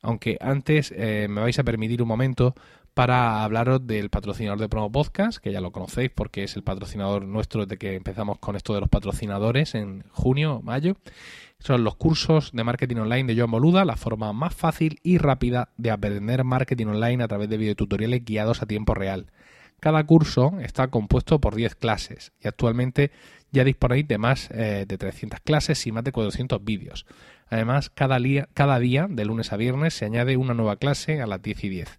Aunque 0.01 0.39
antes 0.41 0.95
eh, 0.97 1.27
me 1.29 1.43
vais 1.43 1.59
a 1.59 1.63
permitir 1.63 2.01
un 2.01 2.09
momento 2.09 2.55
para 2.95 3.45
hablaros 3.45 3.87
del 3.87 4.11
patrocinador 4.11 4.59
de 4.59 4.69
Promo 4.69 4.91
Podcast, 4.91 5.39
que 5.39 5.53
ya 5.53 5.61
lo 5.61 5.73
conocéis 5.73 6.11
porque 6.11 6.45
es 6.45 6.57
el 6.57 6.63
patrocinador 6.63 7.25
nuestro 7.25 7.65
desde 7.65 7.79
que 7.79 7.95
empezamos 7.95 8.39
con 8.39 8.57
esto 8.57 8.75
de 8.75 8.81
los 8.81 8.89
patrocinadores 8.89 9.75
en 9.75 10.05
junio, 10.11 10.61
mayo. 10.63 10.97
Son 11.59 11.85
los 11.85 11.97
cursos 11.97 12.53
de 12.53 12.65
marketing 12.65 12.97
online 12.97 13.33
de 13.33 13.39
Joan 13.39 13.51
Boluda, 13.51 13.85
la 13.85 13.97
forma 13.97 14.33
más 14.33 14.55
fácil 14.55 14.99
y 15.03 15.19
rápida 15.19 15.69
de 15.77 15.91
aprender 15.91 16.43
marketing 16.43 16.87
online 16.87 17.23
a 17.23 17.29
través 17.29 17.49
de 17.49 17.59
videotutoriales 17.59 18.25
guiados 18.25 18.63
a 18.63 18.67
tiempo 18.67 18.95
real. 18.95 19.27
Cada 19.79 20.05
curso 20.05 20.59
está 20.61 20.89
compuesto 20.89 21.41
por 21.41 21.55
10 21.55 21.75
clases 21.75 22.33
y 22.43 22.49
actualmente 22.49 23.11
ya 23.51 23.65
disponéis 23.65 24.07
de 24.07 24.19
más 24.19 24.51
eh, 24.51 24.85
de 24.87 24.99
300 24.99 25.41
clases 25.41 25.87
y 25.87 25.93
más 25.93 26.05
de 26.05 26.13
400 26.13 26.63
vídeos. 26.65 27.07
Además, 27.49 27.91
cada 27.91 28.19
cada 28.55 28.79
día, 28.79 29.07
de 29.11 29.25
lunes 29.25 29.53
a 29.53 29.57
viernes, 29.57 29.95
se 29.95 30.05
añade 30.05 30.37
una 30.37 30.55
nueva 30.55 30.77
clase 30.77 31.21
a 31.21 31.27
las 31.27 31.43
10 31.43 31.65
y 31.65 31.69
10. 31.69 31.99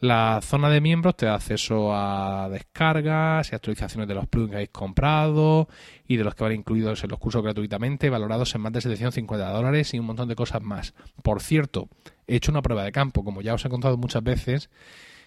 La 0.00 0.40
zona 0.42 0.70
de 0.70 0.80
miembros 0.80 1.16
te 1.16 1.26
da 1.26 1.34
acceso 1.34 1.92
a 1.92 2.48
descargas 2.50 3.50
y 3.50 3.54
actualizaciones 3.56 4.06
de 4.06 4.14
los 4.14 4.28
plugins 4.28 4.50
que 4.50 4.56
habéis 4.56 4.70
comprado 4.70 5.68
y 6.06 6.16
de 6.16 6.24
los 6.24 6.36
que 6.36 6.44
van 6.44 6.52
incluidos 6.52 7.02
en 7.02 7.10
los 7.10 7.18
cursos 7.18 7.42
gratuitamente, 7.42 8.08
valorados 8.08 8.54
en 8.54 8.60
más 8.60 8.72
de 8.72 8.80
750 8.80 9.50
dólares 9.50 9.92
y 9.94 9.98
un 9.98 10.06
montón 10.06 10.28
de 10.28 10.36
cosas 10.36 10.62
más. 10.62 10.94
Por 11.22 11.42
cierto, 11.42 11.88
he 12.28 12.36
hecho 12.36 12.52
una 12.52 12.62
prueba 12.62 12.84
de 12.84 12.92
campo, 12.92 13.24
como 13.24 13.42
ya 13.42 13.54
os 13.54 13.64
he 13.64 13.68
contado 13.68 13.96
muchas 13.96 14.22
veces, 14.22 14.70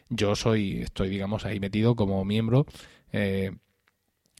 yo 0.10 0.36
soy, 0.36 0.82
estoy, 0.82 1.10
digamos, 1.10 1.46
ahí 1.46 1.60
metido 1.60 1.96
como 1.96 2.24
miembro. 2.24 2.66
Eh, 3.12 3.51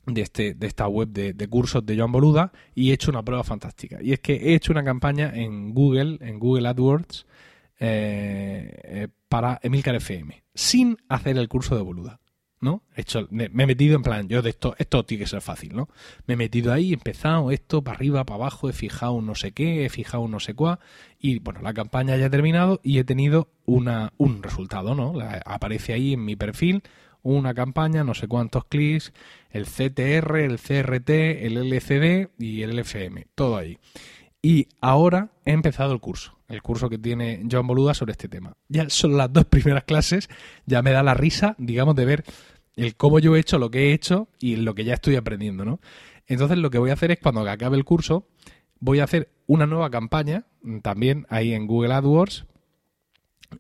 de, 0.06 0.22
este, 0.22 0.54
de 0.54 0.68
esta 0.68 0.88
web 0.88 1.10
de, 1.10 1.48
cursos 1.48 1.86
de 1.86 1.96
Joan 1.96 2.12
Boluda 2.12 2.52
y 2.74 2.90
he 2.90 2.94
hecho 2.94 3.12
una 3.12 3.24
prueba 3.24 3.44
fantástica. 3.44 4.00
Y 4.02 4.14
es 4.14 4.20
que 4.20 4.34
he 4.34 4.56
hecho 4.56 4.72
una 4.72 4.84
campaña 4.84 5.32
en 5.34 5.74
Google, 5.74 6.18
en 6.22 6.40
Google 6.40 6.68
AdWords, 6.68 7.26
eh, 7.82 8.80
eh, 8.84 9.08
para 9.28 9.60
Emilcar 9.64 9.96
FM, 9.96 10.44
sin 10.54 10.98
hacer 11.10 11.38
el 11.38 11.50
curso 11.50 11.76
de 11.76 11.82
Boluda. 11.82 12.20
¿no? 12.60 12.84
He 12.96 13.02
hecho, 13.02 13.28
me, 13.32 13.46
he 13.46 13.66
metido 13.66 13.96
en 13.96 14.04
plan, 14.04 14.30
yo 14.30 14.44
de 14.44 14.52
esto, 14.52 14.76
esto 14.78 15.04
tiene 15.04 15.24
que 15.24 15.30
ser 15.30 15.42
fácil, 15.42 15.76
¿no? 15.76 15.90
Me 16.28 16.36
he 16.36 16.38
metido 16.38 16.72
ahí, 16.72 16.92
he 16.92 16.94
empezado 16.94 17.50
esto 17.50 17.84
para 17.84 17.98
arriba, 17.98 18.24
para 18.24 18.36
abajo, 18.36 18.70
he 18.70 18.74
fijado 18.74 19.20
no 19.20 19.34
sé 19.34 19.52
qué, 19.52 19.84
he 19.84 19.90
fijado 19.90 20.28
no 20.28 20.40
sé 20.40 20.54
cuá, 20.54 20.80
y 21.18 21.40
bueno, 21.40 21.62
la 21.64 21.74
campaña 21.74 22.16
ya 22.18 22.28
ha 22.28 22.30
terminado 22.30 22.80
y 22.84 23.00
he 23.00 23.04
tenido 23.04 23.50
una, 23.66 24.14
un 24.18 24.44
resultado, 24.44 24.94
¿no? 24.94 25.16
Aparece 25.44 25.94
ahí 25.94 26.14
en 26.14 26.24
mi 26.24 26.36
perfil 26.36 26.84
una 27.24 27.56
campaña, 27.56 28.04
no 28.04 28.14
sé 28.14 28.28
cuántos 28.28 28.66
clics, 28.66 29.12
el 29.50 29.66
CTR, 29.66 30.38
el 30.38 30.60
CRT, 30.60 31.10
el 31.10 31.58
LCD 31.58 32.30
y 32.38 32.62
el 32.62 32.76
LFM, 32.76 33.28
todo 33.36 33.58
ahí. 33.58 33.80
Y 34.42 34.68
ahora 34.82 35.32
he 35.46 35.52
empezado 35.52 35.94
el 35.94 36.00
curso, 36.00 36.38
el 36.52 36.62
curso 36.62 36.90
que 36.90 36.98
tiene 36.98 37.44
Joan 37.50 37.68
Boluda 37.68 37.94
sobre 37.94 38.12
este 38.12 38.28
tema. 38.28 38.54
Ya 38.68 38.90
son 38.90 39.18
las 39.18 39.32
dos 39.32 39.46
primeras 39.46 39.84
clases, 39.86 40.30
ya 40.66 40.82
me 40.82 40.92
da 40.92 41.04
la 41.04 41.14
risa, 41.14 41.56
digamos, 41.58 41.96
de 41.96 42.06
ver 42.06 42.24
el 42.76 42.96
cómo 42.96 43.20
yo 43.20 43.36
he 43.36 43.40
hecho 43.40 43.58
lo 43.58 43.72
que 43.72 43.90
he 43.90 43.94
hecho 43.94 44.28
y 44.40 44.56
lo 44.58 44.76
que 44.76 44.84
ya 44.84 44.94
estoy 44.94 45.16
aprendiendo, 45.16 45.66
¿no? 45.66 45.80
Entonces 46.28 46.58
lo 46.58 46.70
que 46.70 46.78
voy 46.78 46.90
a 46.90 46.94
hacer 46.94 47.12
es 47.12 47.20
cuando 47.20 47.42
acabe 47.42 47.78
el 47.78 47.86
curso, 47.86 48.28
voy 48.80 49.00
a 49.00 49.06
hacer 49.06 49.30
una 49.48 49.66
nueva 49.66 49.90
campaña, 49.90 50.46
mm, 50.62 50.80
también 50.80 51.26
ahí 51.30 51.54
en 51.54 51.68
Google 51.68 51.94
AdWords, 51.94 52.46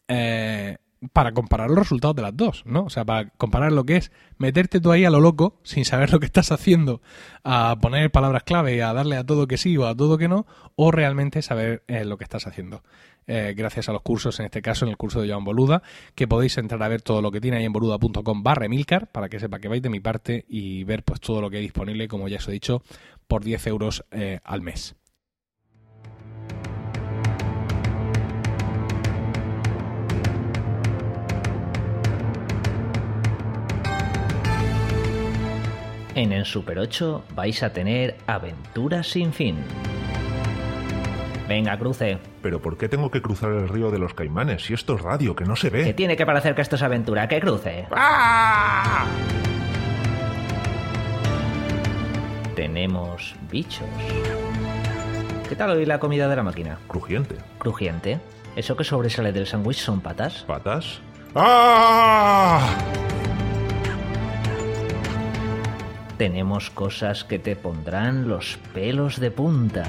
eh, 0.07 0.77
para 1.13 1.33
comparar 1.33 1.69
los 1.69 1.79
resultados 1.79 2.15
de 2.15 2.21
las 2.21 2.35
dos, 2.37 2.63
¿no? 2.65 2.83
O 2.83 2.89
sea, 2.89 3.05
para 3.05 3.29
comparar 3.31 3.71
lo 3.71 3.85
que 3.85 3.97
es 3.97 4.11
meterte 4.37 4.79
tú 4.79 4.91
ahí 4.91 5.03
a 5.03 5.09
lo 5.09 5.19
loco, 5.19 5.59
sin 5.63 5.83
saber 5.83 6.11
lo 6.11 6.19
que 6.19 6.27
estás 6.27 6.51
haciendo, 6.51 7.01
a 7.43 7.77
poner 7.81 8.11
palabras 8.11 8.43
clave, 8.43 8.81
a 8.83 8.93
darle 8.93 9.17
a 9.17 9.25
todo 9.25 9.47
que 9.47 9.57
sí 9.57 9.75
o 9.77 9.87
a 9.87 9.95
todo 9.95 10.17
que 10.17 10.27
no, 10.27 10.45
o 10.75 10.91
realmente 10.91 11.41
saber 11.41 11.83
eh, 11.87 12.05
lo 12.05 12.17
que 12.17 12.23
estás 12.23 12.45
haciendo. 12.45 12.83
Eh, 13.27 13.53
gracias 13.55 13.87
a 13.89 13.93
los 13.93 14.01
cursos, 14.01 14.39
en 14.39 14.45
este 14.45 14.61
caso 14.61 14.85
en 14.85 14.91
el 14.91 14.97
curso 14.97 15.21
de 15.21 15.29
Joan 15.29 15.43
Boluda, 15.43 15.81
que 16.15 16.27
podéis 16.27 16.57
entrar 16.57 16.81
a 16.83 16.87
ver 16.87 17.01
todo 17.01 17.21
lo 17.21 17.31
que 17.31 17.41
tiene 17.41 17.57
ahí 17.57 17.65
en 17.65 17.73
boluda.com 17.73 18.43
barra 18.43 18.65
Emilcar, 18.65 19.11
para 19.11 19.29
que 19.29 19.39
sepa 19.39 19.59
que 19.59 19.67
vais 19.67 19.81
de 19.81 19.89
mi 19.89 19.99
parte 19.99 20.45
y 20.49 20.83
ver 20.83 21.03
pues 21.03 21.19
todo 21.19 21.41
lo 21.41 21.49
que 21.49 21.57
hay 21.57 21.63
disponible, 21.63 22.07
como 22.07 22.27
ya 22.27 22.37
os 22.37 22.47
he 22.47 22.51
dicho, 22.51 22.83
por 23.27 23.43
10 23.43 23.67
euros 23.67 24.05
eh, 24.11 24.39
al 24.43 24.61
mes. 24.61 24.95
En 36.15 36.33
el 36.33 36.45
Super 36.45 36.77
8 36.79 37.23
vais 37.35 37.63
a 37.63 37.71
tener 37.71 38.17
aventuras 38.27 39.07
sin 39.07 39.31
fin. 39.31 39.57
Venga, 41.47 41.77
cruce. 41.77 42.17
Pero 42.41 42.61
¿por 42.61 42.77
qué 42.77 42.87
tengo 42.89 43.11
que 43.11 43.21
cruzar 43.21 43.51
el 43.51 43.67
río 43.69 43.91
de 43.91 43.99
los 43.99 44.13
caimanes 44.13 44.63
si 44.65 44.73
esto 44.73 44.95
es 44.95 45.01
radio, 45.01 45.35
que 45.35 45.43
no 45.45 45.55
se 45.55 45.69
Que 45.69 45.83
ve? 45.83 45.93
tiene 45.93 46.15
que 46.15 46.25
parecer 46.25 46.55
que 46.55 46.61
esto 46.61 46.75
es 46.75 46.81
aventura. 46.81 47.27
Que 47.27 47.39
cruce. 47.39 47.87
¡Ah! 47.91 49.05
Tenemos 52.55 53.35
bichos. 53.49 53.87
¿Qué 55.47 55.55
tal 55.55 55.71
hoy 55.71 55.85
la 55.85 55.99
comida 55.99 56.27
de 56.29 56.35
la 56.35 56.43
máquina? 56.43 56.77
Crujiente. 56.87 57.35
¿Crujiente? 57.57 58.19
¿Eso 58.55 58.75
que 58.75 58.83
sobresale 58.83 59.31
del 59.31 59.47
sándwich 59.47 59.77
son 59.79 60.01
patas? 60.01 60.43
¿Patas? 60.47 60.99
¡Ah! 61.35 62.69
Tenemos 66.21 66.69
cosas 66.69 67.23
que 67.23 67.39
te 67.39 67.55
pondrán 67.55 68.29
los 68.29 68.59
pelos 68.75 69.19
de 69.19 69.31
punta. 69.31 69.81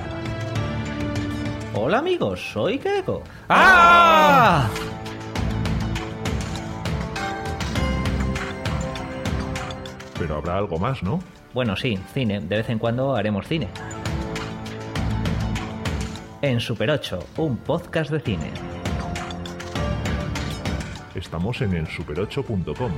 Hola 1.74 1.98
amigos, 1.98 2.52
soy 2.54 2.78
Keiko. 2.78 3.22
¡Ah! 3.50 4.66
Pero 10.18 10.36
habrá 10.36 10.56
algo 10.56 10.78
más, 10.78 11.02
¿no? 11.02 11.22
Bueno, 11.52 11.76
sí, 11.76 11.98
cine. 12.14 12.40
De 12.40 12.56
vez 12.56 12.70
en 12.70 12.78
cuando 12.78 13.14
haremos 13.14 13.46
cine. 13.46 13.68
En 16.40 16.60
Super 16.60 16.92
8, 16.92 17.18
un 17.36 17.58
podcast 17.58 18.10
de 18.10 18.20
cine. 18.20 18.50
Estamos 21.14 21.60
en 21.60 21.74
el 21.74 21.86
super8.com. 21.88 22.90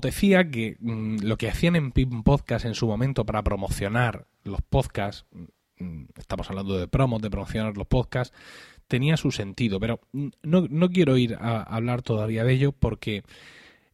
Decía 0.00 0.50
que 0.50 0.76
mm, 0.80 1.18
lo 1.22 1.36
que 1.36 1.48
hacían 1.48 1.76
en 1.76 1.92
Pim 1.92 2.22
Podcast 2.22 2.64
en 2.64 2.74
su 2.74 2.86
momento 2.86 3.24
para 3.24 3.42
promocionar 3.42 4.26
los 4.44 4.60
podcasts, 4.62 5.26
mm, 5.78 6.04
estamos 6.16 6.48
hablando 6.50 6.78
de 6.78 6.88
promos, 6.88 7.22
de 7.22 7.30
promocionar 7.30 7.76
los 7.76 7.86
podcasts, 7.86 8.36
tenía 8.88 9.16
su 9.16 9.30
sentido, 9.30 9.80
pero 9.80 10.00
mm, 10.12 10.28
no, 10.42 10.66
no 10.68 10.90
quiero 10.90 11.16
ir 11.16 11.34
a, 11.34 11.62
hablar 11.62 12.02
todavía 12.02 12.44
de 12.44 12.52
ello 12.52 12.72
porque 12.72 13.22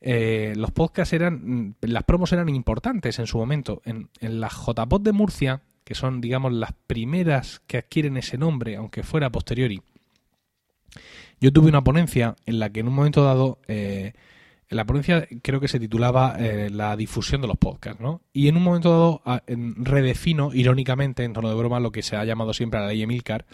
eh, 0.00 0.54
los 0.56 0.70
podcasts 0.70 1.12
eran, 1.12 1.76
las 1.80 2.04
promos 2.04 2.32
eran 2.32 2.48
importantes 2.48 3.18
en 3.18 3.26
su 3.26 3.38
momento. 3.38 3.82
En, 3.84 4.08
en 4.20 4.40
la 4.40 4.48
JPod 4.48 5.00
de 5.00 5.12
Murcia, 5.12 5.62
que 5.84 5.94
son, 5.94 6.20
digamos, 6.20 6.52
las 6.52 6.72
primeras 6.86 7.60
que 7.66 7.78
adquieren 7.78 8.16
ese 8.16 8.38
nombre, 8.38 8.76
aunque 8.76 9.02
fuera 9.02 9.30
posteriori, 9.30 9.82
yo 11.40 11.52
tuve 11.52 11.68
una 11.68 11.82
ponencia 11.82 12.36
en 12.46 12.58
la 12.58 12.70
que 12.70 12.80
en 12.80 12.88
un 12.88 12.94
momento 12.94 13.24
dado... 13.24 13.58
eh, 13.68 14.12
la 14.72 14.84
ponencia 14.84 15.28
creo 15.42 15.60
que 15.60 15.68
se 15.68 15.80
titulaba 15.80 16.36
eh, 16.38 16.70
La 16.70 16.96
difusión 16.96 17.40
de 17.40 17.48
los 17.48 17.56
podcasts, 17.56 18.00
¿no? 18.00 18.22
Y 18.32 18.48
en 18.48 18.56
un 18.56 18.62
momento 18.62 18.90
dado 18.90 19.42
redefino, 19.46 20.52
irónicamente, 20.52 21.24
en 21.24 21.32
tono 21.32 21.48
de 21.48 21.54
broma, 21.54 21.80
lo 21.80 21.92
que 21.92 22.02
se 22.02 22.16
ha 22.16 22.24
llamado 22.24 22.52
siempre 22.52 22.80
la 22.80 22.88
ley 22.88 23.02
Emilcar, 23.02 23.46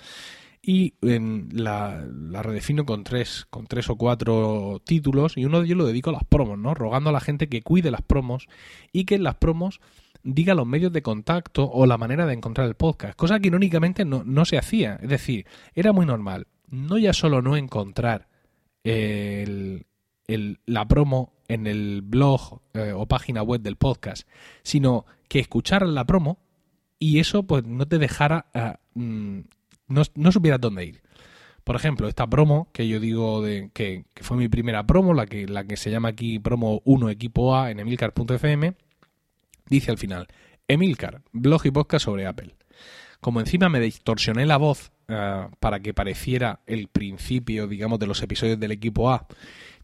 y 0.60 0.94
en 1.02 1.48
la, 1.52 2.04
la 2.10 2.42
redefino 2.42 2.84
con 2.84 3.04
tres, 3.04 3.46
con 3.50 3.66
tres 3.66 3.88
o 3.90 3.96
cuatro 3.96 4.82
títulos, 4.84 5.37
y 5.37 5.44
uno 5.44 5.60
de 5.60 5.66
ellos 5.66 5.78
lo 5.78 5.87
dedico 5.87 6.10
a 6.10 6.14
las 6.14 6.25
promos, 6.25 6.58
¿no? 6.58 6.75
Rogando 6.75 7.10
a 7.10 7.12
la 7.12 7.20
gente 7.20 7.48
que 7.48 7.62
cuide 7.62 7.90
las 7.90 8.02
promos 8.02 8.48
y 8.92 9.04
que 9.04 9.14
en 9.14 9.22
las 9.22 9.37
promos 9.37 9.80
diga 10.22 10.54
los 10.54 10.66
medios 10.66 10.92
de 10.92 11.02
contacto 11.02 11.70
o 11.70 11.87
la 11.87 11.96
manera 11.96 12.26
de 12.26 12.34
encontrar 12.34 12.66
el 12.66 12.75
podcast, 12.75 13.16
cosa 13.16 13.38
que 13.40 13.48
irónicamente 13.48 14.04
no, 14.04 14.25
no 14.25 14.44
se 14.44 14.58
hacía. 14.58 14.98
Es 15.02 15.08
decir, 15.08 15.46
era 15.75 15.92
muy 15.92 16.06
normal. 16.06 16.46
No 16.68 16.98
ya 16.98 17.12
solo 17.12 17.40
no 17.40 17.56
encontrar 17.56 18.28
el, 18.84 19.87
el- 20.28 20.61
la 20.66 20.87
promo 20.87 21.32
en 21.49 21.66
el 21.66 22.02
blog 22.02 22.61
eh, 22.75 22.92
o 22.94 23.06
página 23.06 23.42
web 23.42 23.61
del 23.62 23.76
podcast, 23.76 24.28
sino 24.62 25.04
que 25.28 25.40
escucharan 25.40 25.94
la 25.94 26.04
promo 26.04 26.38
y 27.00 27.18
eso 27.18 27.42
pues 27.44 27.64
no 27.64 27.87
te 27.88 27.99
dejara, 27.99 28.47
ah, 28.54 28.78
mm, 28.94 29.38
no, 29.88 30.02
no 30.14 30.32
supieras 30.32 30.61
dónde 30.61 30.85
ir. 30.85 31.02
Por 31.64 31.76
ejemplo, 31.76 32.08
esta 32.08 32.26
promo 32.26 32.68
que 32.73 32.88
yo 32.88 32.99
digo 33.00 33.42
de, 33.42 33.70
que, 33.75 34.04
que 34.14 34.23
fue 34.23 34.37
mi 34.37 34.49
primera 34.49 34.87
promo, 34.87 35.12
la 35.12 35.26
que, 35.26 35.47
la 35.47 35.64
que 35.64 35.76
se 35.76 35.90
llama 35.90 36.08
aquí 36.08 36.38
promo 36.38 36.80
1 36.85 37.11
equipo 37.11 37.54
A 37.56 37.70
en 37.70 37.80
emilcar.fm, 37.80 38.75
dice 39.68 39.90
al 39.90 39.99
final, 39.99 40.28
Emilcar, 40.66 41.23
blog 41.32 41.64
y 41.66 41.70
podcast 41.70 42.04
sobre 42.04 42.26
Apple. 42.26 42.54
Como 43.20 43.40
encima 43.40 43.68
me 43.68 43.80
distorsioné 43.80 44.47
la 44.47 44.56
voz 44.58 44.92
ah, 45.08 45.50
para 45.61 45.80
que 45.80 45.92
pareciera 45.94 46.61
el 46.66 46.88
principio, 46.88 47.66
digamos, 47.66 47.99
de 47.99 48.06
los 48.06 48.23
episodios 48.23 48.61
del 48.61 48.73
equipo 48.73 49.11
A, 49.11 49.26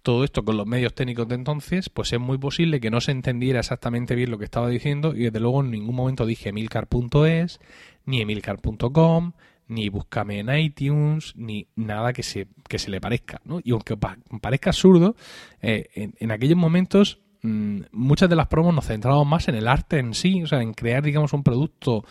todo 0.05 0.23
esto 0.23 0.45
con 0.45 0.57
los 0.57 0.67
medios 0.67 0.95
técnicos 0.95 1.27
de 1.27 1.35
entonces, 1.35 1.89
pues 1.89 2.13
es 2.13 2.21
muy 2.21 2.39
posible 2.39 2.79
que 2.79 2.91
no 2.91 3.01
se 3.01 3.11
entendiera 3.11 3.61
exactamente 3.61 4.15
bien 4.15 4.31
lo 4.31 4.39
que 4.39 4.45
estaba 4.45 4.69
diciendo 4.69 5.17
y 5.17 5.25
desde 5.25 5.41
luego 5.41 5.63
en 5.63 5.71
ningún 5.73 5.97
momento 5.97 6.27
dije 6.27 6.51
emilcar.es, 6.51 7.59
ni 8.05 8.21
emilcar.com, 8.21 9.33
ni 9.67 9.89
búscame 9.89 10.41
en 10.41 10.55
iTunes, 10.57 11.33
ni 11.37 11.69
nada 11.75 12.13
que 12.13 12.23
se, 12.23 12.49
que 12.69 12.79
se 12.79 12.91
le 12.91 13.01
parezca. 13.01 13.41
¿no? 13.47 13.61
Y 13.65 13.71
aunque 13.73 13.97
pa- 13.97 14.19
parezca 14.43 14.71
absurdo, 14.71 15.17
eh, 15.63 15.89
en, 15.95 16.15
en 16.19 16.31
aquellos 16.31 16.59
momentos 16.59 17.21
mm, 17.43 17.81
muchas 17.93 18.29
de 18.29 18.37
las 18.37 18.49
promos 18.49 18.75
nos 18.75 18.87
centrábamos 18.87 19.27
más 19.27 19.49
en 19.49 19.55
el 19.55 19.67
arte 19.67 19.99
en 19.99 20.13
sí, 20.13 20.43
o 20.43 20.47
sea, 20.47 20.61
en 20.61 20.75
crear, 20.75 21.03
digamos, 21.03 21.33
un 21.33 21.43
producto 21.43 22.05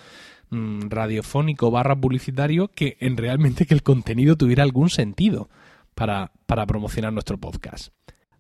mm, 0.50 0.90
radiofónico 0.90 1.70
barra 1.70 1.96
publicitario 1.96 2.70
que 2.70 2.98
en 3.00 3.18
realmente 3.18 3.68
que 3.68 3.76
el 3.76 3.84
contenido 3.84 4.36
tuviera 4.36 4.64
algún 4.64 4.90
sentido 4.90 5.48
para, 5.96 6.32
para 6.46 6.66
promocionar 6.66 7.14
nuestro 7.14 7.38
podcast. 7.38 7.94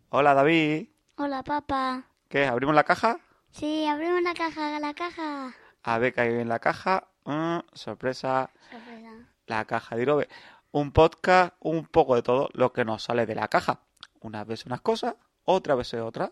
Hola 0.09 0.33
David, 0.33 0.87
Hola, 1.17 1.43
papá. 1.43 2.05
¿qué? 2.29 2.45
¿Abrimos 2.45 2.75
la 2.75 2.83
caja? 2.83 3.19
Sí, 3.51 3.85
abrimos 3.85 4.21
la 4.23 4.33
caja, 4.33 4.79
la 4.79 4.93
caja. 4.93 5.53
A 5.83 5.97
ver 5.99 6.13
qué 6.13 6.21
hay 6.21 6.33
en 6.39 6.49
la 6.49 6.59
caja. 6.59 7.07
Mm, 7.25 7.59
sorpresa, 7.73 8.49
Sorpresa. 8.71 9.11
la 9.47 9.65
caja 9.65 9.95
de 9.95 10.01
Irobe. 10.01 10.29
Un 10.71 10.91
podcast, 10.91 11.53
un 11.59 11.85
poco 11.85 12.15
de 12.15 12.23
todo 12.23 12.49
lo 12.53 12.73
que 12.73 12.83
nos 12.83 13.03
sale 13.03 13.25
de 13.25 13.35
la 13.35 13.47
caja. 13.47 13.81
Unas 14.21 14.47
veces 14.47 14.65
unas 14.65 14.81
cosas, 14.81 15.15
otras 15.43 15.77
veces 15.77 16.01
otras. 16.01 16.31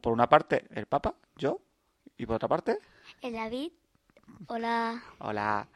Por 0.00 0.12
una 0.12 0.28
parte, 0.28 0.66
el 0.70 0.86
Papa, 0.86 1.14
yo, 1.36 1.60
y 2.18 2.26
por 2.26 2.36
otra 2.36 2.48
parte, 2.48 2.78
El 3.22 3.32
David. 3.34 3.72
Hola. 4.48 5.02
hola. 5.20 5.68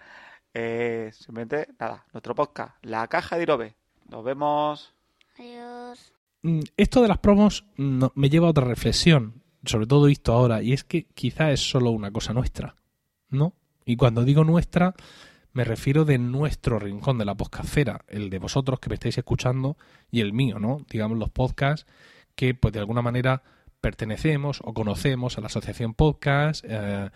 Eh, 0.53 1.11
simplemente, 1.15 1.69
nada, 1.79 2.05
nuestro 2.13 2.35
podcast, 2.35 2.75
la 2.85 3.07
caja 3.07 3.37
de 3.37 3.43
Irobe. 3.45 3.77
Nos 4.11 4.25
vemos. 4.25 4.95
Adiós. 5.39 6.13
Mm, 6.43 6.61
Esto 6.77 7.03
de 7.03 7.09
las 7.09 7.19
promos 7.19 7.65
no- 7.77 8.13
me 8.15 8.29
lleva 8.31 8.47
a 8.49 8.51
otra 8.51 8.65
reflexión, 8.65 9.43
sobre 9.65 9.87
todo 9.87 10.07
visto 10.07 10.33
ahora, 10.33 10.63
y 10.63 10.73
es 10.73 10.85
que 10.85 11.05
quizá 11.15 11.51
es 11.53 11.61
solo 11.61 11.91
una 11.91 12.11
cosa 12.11 12.33
nuestra. 12.33 12.75
¿no? 13.29 13.55
Y 13.85 13.97
cuando 13.97 14.25
digo 14.25 14.43
nuestra, 14.43 14.95
me 15.53 15.63
refiero 15.65 16.05
de 16.05 16.19
nuestro 16.19 16.79
rincón 16.81 17.17
de 17.19 17.25
la 17.25 17.37
podcastera, 17.37 18.05
el 18.09 18.29
de 18.31 18.39
vosotros 18.41 18.81
que 18.81 18.89
me 18.89 18.95
estáis 18.95 19.19
escuchando 19.19 19.77
y 20.11 20.21
el 20.21 20.33
mío, 20.33 20.59
¿no? 20.59 20.85
Digamos 20.91 21.17
los 21.19 21.31
podcasts 21.31 21.87
que 22.35 22.55
pues 22.55 22.73
de 22.73 22.81
alguna 22.81 23.03
manera 23.03 23.43
pertenecemos 23.81 24.61
o 24.65 24.75
conocemos 24.75 25.39
a 25.39 25.41
la 25.43 25.47
asociación 25.47 25.95
podcast 25.95 26.65
eh, 26.69 27.11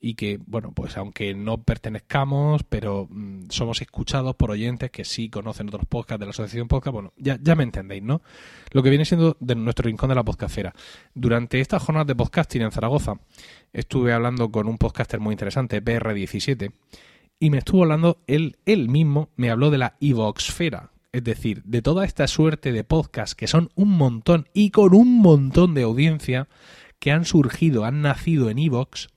y 0.00 0.14
que, 0.14 0.38
bueno, 0.46 0.72
pues 0.72 0.96
aunque 0.96 1.34
no 1.34 1.62
pertenezcamos, 1.62 2.62
pero 2.62 3.08
mm, 3.10 3.48
somos 3.50 3.80
escuchados 3.80 4.36
por 4.36 4.50
oyentes 4.50 4.90
que 4.90 5.04
sí 5.04 5.28
conocen 5.28 5.68
otros 5.68 5.86
podcasts 5.86 6.20
de 6.20 6.26
la 6.26 6.30
asociación 6.30 6.68
podcast, 6.68 6.92
bueno, 6.92 7.12
ya, 7.16 7.38
ya 7.42 7.56
me 7.56 7.64
entendéis, 7.64 8.02
¿no? 8.02 8.22
Lo 8.70 8.82
que 8.82 8.90
viene 8.90 9.04
siendo 9.04 9.36
de 9.40 9.56
nuestro 9.56 9.86
rincón 9.86 10.08
de 10.08 10.14
la 10.14 10.24
podcastera. 10.24 10.72
Durante 11.14 11.60
estas 11.60 11.82
jornadas 11.82 12.06
de 12.06 12.14
podcasting 12.14 12.62
en 12.62 12.70
Zaragoza, 12.70 13.14
estuve 13.72 14.12
hablando 14.12 14.50
con 14.52 14.68
un 14.68 14.78
podcaster 14.78 15.18
muy 15.18 15.32
interesante, 15.32 15.82
PR17, 15.82 16.72
y 17.40 17.50
me 17.50 17.58
estuvo 17.58 17.82
hablando, 17.82 18.22
él, 18.26 18.58
él 18.66 18.88
mismo 18.88 19.30
me 19.36 19.50
habló 19.50 19.70
de 19.70 19.78
la 19.78 19.96
Ivoxfera, 20.00 20.92
es 21.12 21.24
decir, 21.24 21.62
de 21.64 21.82
toda 21.82 22.04
esta 22.04 22.26
suerte 22.28 22.70
de 22.72 22.84
podcasts 22.84 23.34
que 23.34 23.46
son 23.46 23.70
un 23.74 23.90
montón 23.90 24.48
y 24.52 24.70
con 24.70 24.94
un 24.94 25.18
montón 25.18 25.74
de 25.74 25.82
audiencia 25.82 26.48
que 26.98 27.12
han 27.12 27.24
surgido, 27.24 27.84
han 27.84 28.02
nacido 28.02 28.50
en 28.50 28.58
Ivox, 28.58 29.08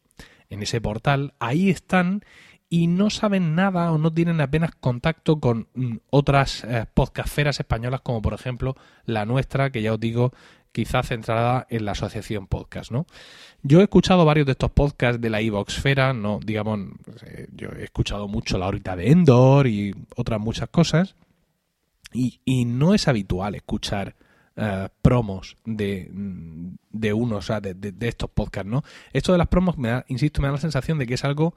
en 0.52 0.62
ese 0.62 0.80
portal, 0.80 1.34
ahí 1.40 1.70
están 1.70 2.24
y 2.70 2.88
no 2.88 3.10
saben 3.10 3.56
nada 3.56 3.92
o 3.92 3.98
no 3.98 4.14
tienen 4.14 4.40
apenas 4.40 4.72
contacto 4.76 5.40
con 5.40 5.68
mm, 5.74 5.98
otras 6.10 6.64
eh, 6.64 6.86
españolas 7.60 8.02
como 8.02 8.22
por 8.22 8.34
ejemplo 8.34 8.76
la 9.06 9.26
nuestra, 9.26 9.72
que 9.72 9.82
ya 9.82 9.94
os 9.94 10.00
digo, 10.00 10.34
quizá 10.72 11.04
centrada 11.04 11.66
en 11.70 11.86
la 11.86 11.94
asociación 11.94 12.48
podcast, 12.48 12.92
¿no? 12.92 13.08
Yo 13.64 13.80
he 13.80 13.84
escuchado 13.84 14.24
varios 14.26 14.46
de 14.46 14.54
estos 14.54 14.72
podcasts 14.72 15.22
de 15.22 15.30
la 15.30 15.42
Ivoxfera, 15.42 16.14
no, 16.14 16.40
digamos, 16.44 16.80
eh, 17.26 17.48
yo 17.54 17.70
he 17.70 17.84
escuchado 17.84 18.28
mucho 18.28 18.58
la 18.58 18.68
horita 18.68 18.96
de 18.96 19.12
Endor 19.12 19.68
y 19.68 19.94
otras 20.16 20.40
muchas 20.40 20.70
cosas, 20.70 21.16
y 22.14 22.66
no 22.66 22.94
es 22.94 23.08
habitual 23.08 23.56
escuchar 23.56 24.16
eh, 24.56 24.90
promos 25.02 25.58
de, 25.66 26.10
de 26.92 27.14
uno, 27.14 27.38
o 27.38 27.42
sea, 27.42 27.62
de, 27.62 27.74
de- 27.74 27.92
de 27.92 28.08
estos 28.08 28.30
podcasts, 28.30 28.70
¿no? 28.70 28.84
Esto 29.14 29.32
de 29.32 29.38
las 29.38 29.48
promos, 29.48 29.78
me 29.78 29.90
da, 29.90 30.06
insisto, 30.08 30.42
me 30.42 30.48
da 30.48 30.54
la 30.54 30.60
sensación 30.60 30.98
de 30.98 31.08
que 31.08 31.14
es 31.16 31.24
algo 31.24 31.56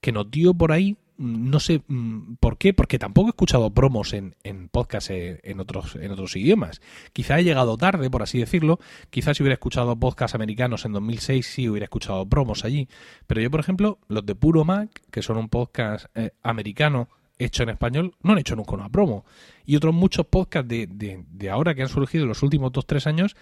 que 0.00 0.12
nos 0.12 0.30
dio 0.30 0.52
por 0.52 0.70
ahí, 0.72 0.98
mm, 1.16 1.48
no 1.50 1.58
sé 1.60 1.80
mm, 1.88 2.34
por 2.40 2.58
qué, 2.58 2.74
porque 2.74 2.98
tampoco 2.98 3.28
he 3.28 3.30
escuchado 3.30 3.70
promos 3.72 4.12
en, 4.12 4.34
en 4.44 4.68
podcasts 4.68 5.08
eh, 5.10 5.40
en 5.44 5.60
otros, 5.60 5.96
en 5.96 6.10
otros 6.12 6.36
idiomas. 6.36 6.82
Quizá 7.14 7.38
he 7.40 7.44
llegado 7.44 7.78
tarde, 7.78 8.10
por 8.10 8.22
así 8.22 8.38
decirlo. 8.38 8.78
Quizás 9.08 9.36
si 9.38 9.42
hubiera 9.42 9.54
escuchado 9.54 9.96
podcasts 9.96 10.34
americanos 10.34 10.84
en 10.84 10.92
2006, 10.92 11.46
sí 11.46 11.68
hubiera 11.70 11.84
escuchado 11.84 12.26
promos 12.28 12.66
allí. 12.66 12.88
Pero 13.26 13.40
yo, 13.40 13.50
por 13.50 13.60
ejemplo, 13.60 13.98
los 14.08 14.26
de 14.26 14.34
Puro 14.34 14.64
Mac, 14.66 14.90
que 15.10 15.22
son 15.22 15.38
un 15.38 15.48
podcast 15.48 16.06
eh, 16.14 16.32
americano 16.42 17.08
hecho 17.38 17.62
en 17.62 17.70
español, 17.70 18.14
no 18.22 18.32
han 18.32 18.38
hecho 18.38 18.56
nunca 18.56 18.74
una 18.74 18.88
promo. 18.88 19.24
Y 19.64 19.76
otros 19.76 19.94
muchos 19.94 20.26
podcasts 20.26 20.68
de, 20.68 20.86
de, 20.86 21.50
ahora 21.50 21.74
que 21.74 21.82
han 21.82 21.88
surgido 21.88 22.24
en 22.24 22.28
los 22.28 22.42
últimos 22.42 22.72
2-3 22.72 23.06
años 23.06 23.36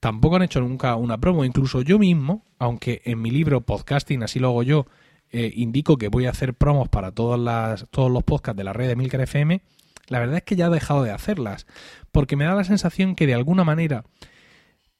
tampoco 0.00 0.36
han 0.36 0.42
hecho 0.42 0.60
nunca 0.60 0.96
una 0.96 1.18
promo. 1.18 1.44
Incluso 1.44 1.82
yo 1.82 1.98
mismo, 1.98 2.44
aunque 2.58 3.02
en 3.04 3.20
mi 3.20 3.30
libro 3.30 3.60
Podcasting, 3.60 4.22
así 4.22 4.38
lo 4.38 4.48
hago 4.48 4.62
yo, 4.62 4.86
eh, 5.30 5.52
indico 5.54 5.96
que 5.96 6.08
voy 6.08 6.26
a 6.26 6.30
hacer 6.30 6.54
promos 6.54 6.88
para 6.88 7.12
todas 7.12 7.38
las, 7.38 7.86
todos 7.90 8.10
los 8.10 8.22
podcasts 8.24 8.56
de 8.56 8.64
la 8.64 8.72
red 8.72 8.88
de 8.88 8.96
Milcar 8.96 9.20
FM, 9.20 9.60
la 10.08 10.20
verdad 10.20 10.38
es 10.38 10.42
que 10.42 10.56
ya 10.56 10.66
he 10.66 10.70
dejado 10.70 11.02
de 11.02 11.10
hacerlas. 11.10 11.66
Porque 12.12 12.36
me 12.36 12.44
da 12.44 12.54
la 12.54 12.64
sensación 12.64 13.14
que 13.14 13.26
de 13.26 13.34
alguna 13.34 13.64
manera 13.64 14.04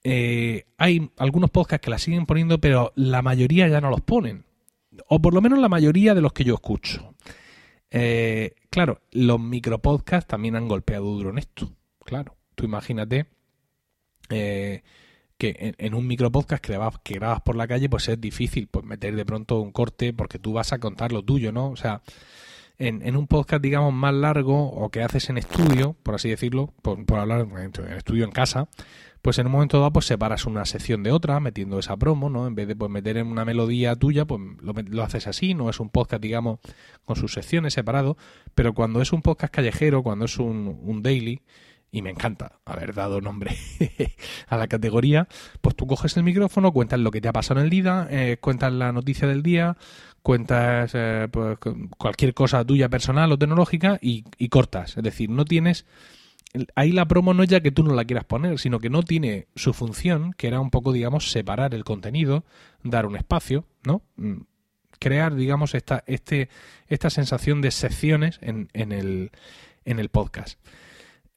eh, 0.05 0.67
hay 0.77 1.11
algunos 1.17 1.51
podcasts 1.51 1.85
que 1.85 1.91
las 1.91 2.03
siguen 2.03 2.27
poniendo, 2.27 2.61
pero 2.61 2.93
la 2.95 3.23
mayoría 3.23 3.69
ya 3.69 3.81
no 3.81 3.91
los 3.91 4.01
ponen. 4.01 4.45
O 5.09 5.21
por 5.21 5.35
lo 5.35 5.41
menos 5.41 5.59
la 5.59 5.69
mayoría 5.69 6.15
de 6.15 6.21
los 6.21 6.33
que 6.33 6.45
yo 6.45 6.55
escucho. 6.55 7.15
Eh, 7.91 8.55
claro, 8.71 9.01
los 9.13 9.41
micropodcasts 9.41 10.29
también 10.29 10.57
han 10.57 10.69
golpeado 10.69 11.07
duro 11.07 11.31
en 11.31 11.39
esto. 11.39 11.73
Claro, 12.05 12.37
tú 12.55 12.65
imagínate 12.65 13.27
eh, 14.31 14.83
que 15.39 15.75
en, 15.79 15.95
un 15.95 16.07
micropodcast 16.07 16.63
que 16.63 16.79
que 17.05 17.15
grabas 17.15 17.41
por 17.43 17.57
la 17.57 17.69
calle, 17.69 17.89
pues 17.89 18.09
es 18.09 18.21
difícil 18.21 18.67
pues 18.69 18.85
meter 18.85 19.15
de 19.15 19.25
pronto 19.25 19.61
un 19.61 19.73
corte 19.73 20.13
porque 20.13 20.39
tú 20.39 20.53
vas 20.53 20.73
a 20.73 20.79
contar 20.79 21.13
lo 21.13 21.23
tuyo, 21.23 21.53
¿no? 21.53 21.71
O 21.71 21.77
sea, 21.77 22.03
en, 22.79 23.03
en 23.07 23.17
un 23.17 23.27
podcast, 23.27 23.63
digamos, 23.63 23.93
más 23.93 24.15
largo 24.15 24.71
o 24.71 24.91
que 24.91 25.03
haces 25.03 25.29
en 25.31 25.39
estudio, 25.39 25.97
por 26.03 26.15
así 26.15 26.29
decirlo, 26.29 26.73
por, 26.83 26.99
hablar 27.19 27.41
en 27.41 27.93
estudio 27.93 28.25
en 28.25 28.31
casa, 28.31 28.69
pues 29.21 29.39
en 29.39 29.47
un 29.47 29.53
momento 29.53 29.79
dado 29.79 29.93
pues 29.93 30.07
separas 30.07 30.47
una 30.47 30.65
sección 30.65 31.03
de 31.03 31.11
otra 31.11 31.41
metiendo 31.41 31.79
esa 31.79 31.97
promo, 31.97 32.31
¿no? 32.31 32.47
En 32.47 32.55
vez 32.55 32.69
de 32.69 32.77
pues 32.77 32.91
meter 32.91 33.17
en 33.17 33.27
una 33.27 33.45
melodía 33.45 33.97
tuya, 33.97 34.25
pues 34.25 34.41
lo, 34.63 34.73
lo 34.73 35.03
haces 35.03 35.27
así, 35.27 35.55
no 35.55 35.69
es 35.69 35.81
un 35.81 35.91
podcast, 35.91 36.23
digamos, 36.23 36.61
con 37.05 37.17
sus 37.17 37.33
secciones 37.33 37.75
separados, 37.75 38.17
pero 38.55 38.75
cuando 38.75 39.03
es 39.03 39.13
un 39.13 39.23
podcast 39.23 39.53
callejero, 39.53 40.03
cuando 40.03 40.27
es 40.27 40.39
un, 40.39 40.79
un 40.83 41.03
daily, 41.03 41.43
y 41.91 42.03
me 42.03 42.11
encanta 42.11 42.61
haber 42.65 42.95
dado 42.95 43.21
nombre 43.21 43.57
a 44.49 44.57
la 44.57 44.69
categoría, 44.69 45.27
pues 45.61 45.75
tú 45.75 45.87
coges 45.87 46.17
el 46.17 46.23
micrófono, 46.23 46.73
cuentas 46.73 47.01
lo 47.01 47.11
que 47.11 47.21
te 47.21 47.29
ha 47.29 47.33
pasado 47.33 47.61
en 47.61 47.65
el 47.65 47.71
día, 47.71 48.07
eh, 48.11 48.37
cuentas 48.41 48.73
la 48.73 48.93
noticia 48.93 49.27
del 49.27 49.43
día, 49.43 49.77
cuentas 50.23 50.93
eh, 50.95 51.29
pues, 51.31 51.59
cu- 51.59 51.89
cualquier 51.97 52.35
cosa 52.35 52.65
tuya 52.65 52.89
personal 52.89 53.31
o 53.33 53.39
tecnológica 53.39 53.99
y, 54.01 54.25
cortas. 54.49 54.97
Es 54.97 55.03
decir, 55.03 55.31
no 55.31 55.45
tienes 55.45 55.87
ahí 56.75 56.93
la 56.93 57.07
promo 57.07 57.35
no 57.35 57.43
es 57.43 57.49
ya 57.51 57.61
que 57.61 57.71
tú 57.71 57.83
no 57.85 57.95
la 57.95 58.05
quieras 58.07 58.25
poner, 58.25 58.59
sino 58.59 58.79
que 58.79 58.89
no 58.89 59.03
tiene 59.03 59.49
su 59.55 59.75
función, 59.75 60.33
que 60.33 60.47
era 60.49 60.61
un 60.61 60.71
poco, 60.71 60.93
digamos, 60.93 61.31
separar 61.31 61.75
el 61.75 61.85
contenido, 61.85 62.45
dar 62.83 63.05
un 63.07 63.17
espacio, 63.17 63.67
¿no? 63.85 64.03
Mm, 64.17 64.43
Crear, 65.01 65.35
digamos, 65.37 65.75
esta, 65.75 66.03
este, 66.07 66.49
esta 66.89 67.09
sensación 67.11 67.61
de 67.61 67.71
secciones 67.71 68.39
en, 68.43 68.69
en, 68.73 68.91
el, 68.93 69.31
en 69.85 70.01
el 70.01 70.09
podcast. 70.09 70.59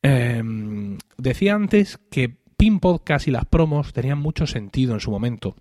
Em, 0.02 0.98
decía 1.17 1.54
antes 1.54 2.00
que 2.10 2.38
Pin 2.58 2.80
Podcast 2.80 3.28
y 3.28 3.32
las 3.32 3.46
promos 3.46 3.94
tenían 3.94 4.17
mucho 4.17 4.48
sentido 4.48 4.94
en 4.96 5.00
su 5.00 5.12
momento, 5.12 5.56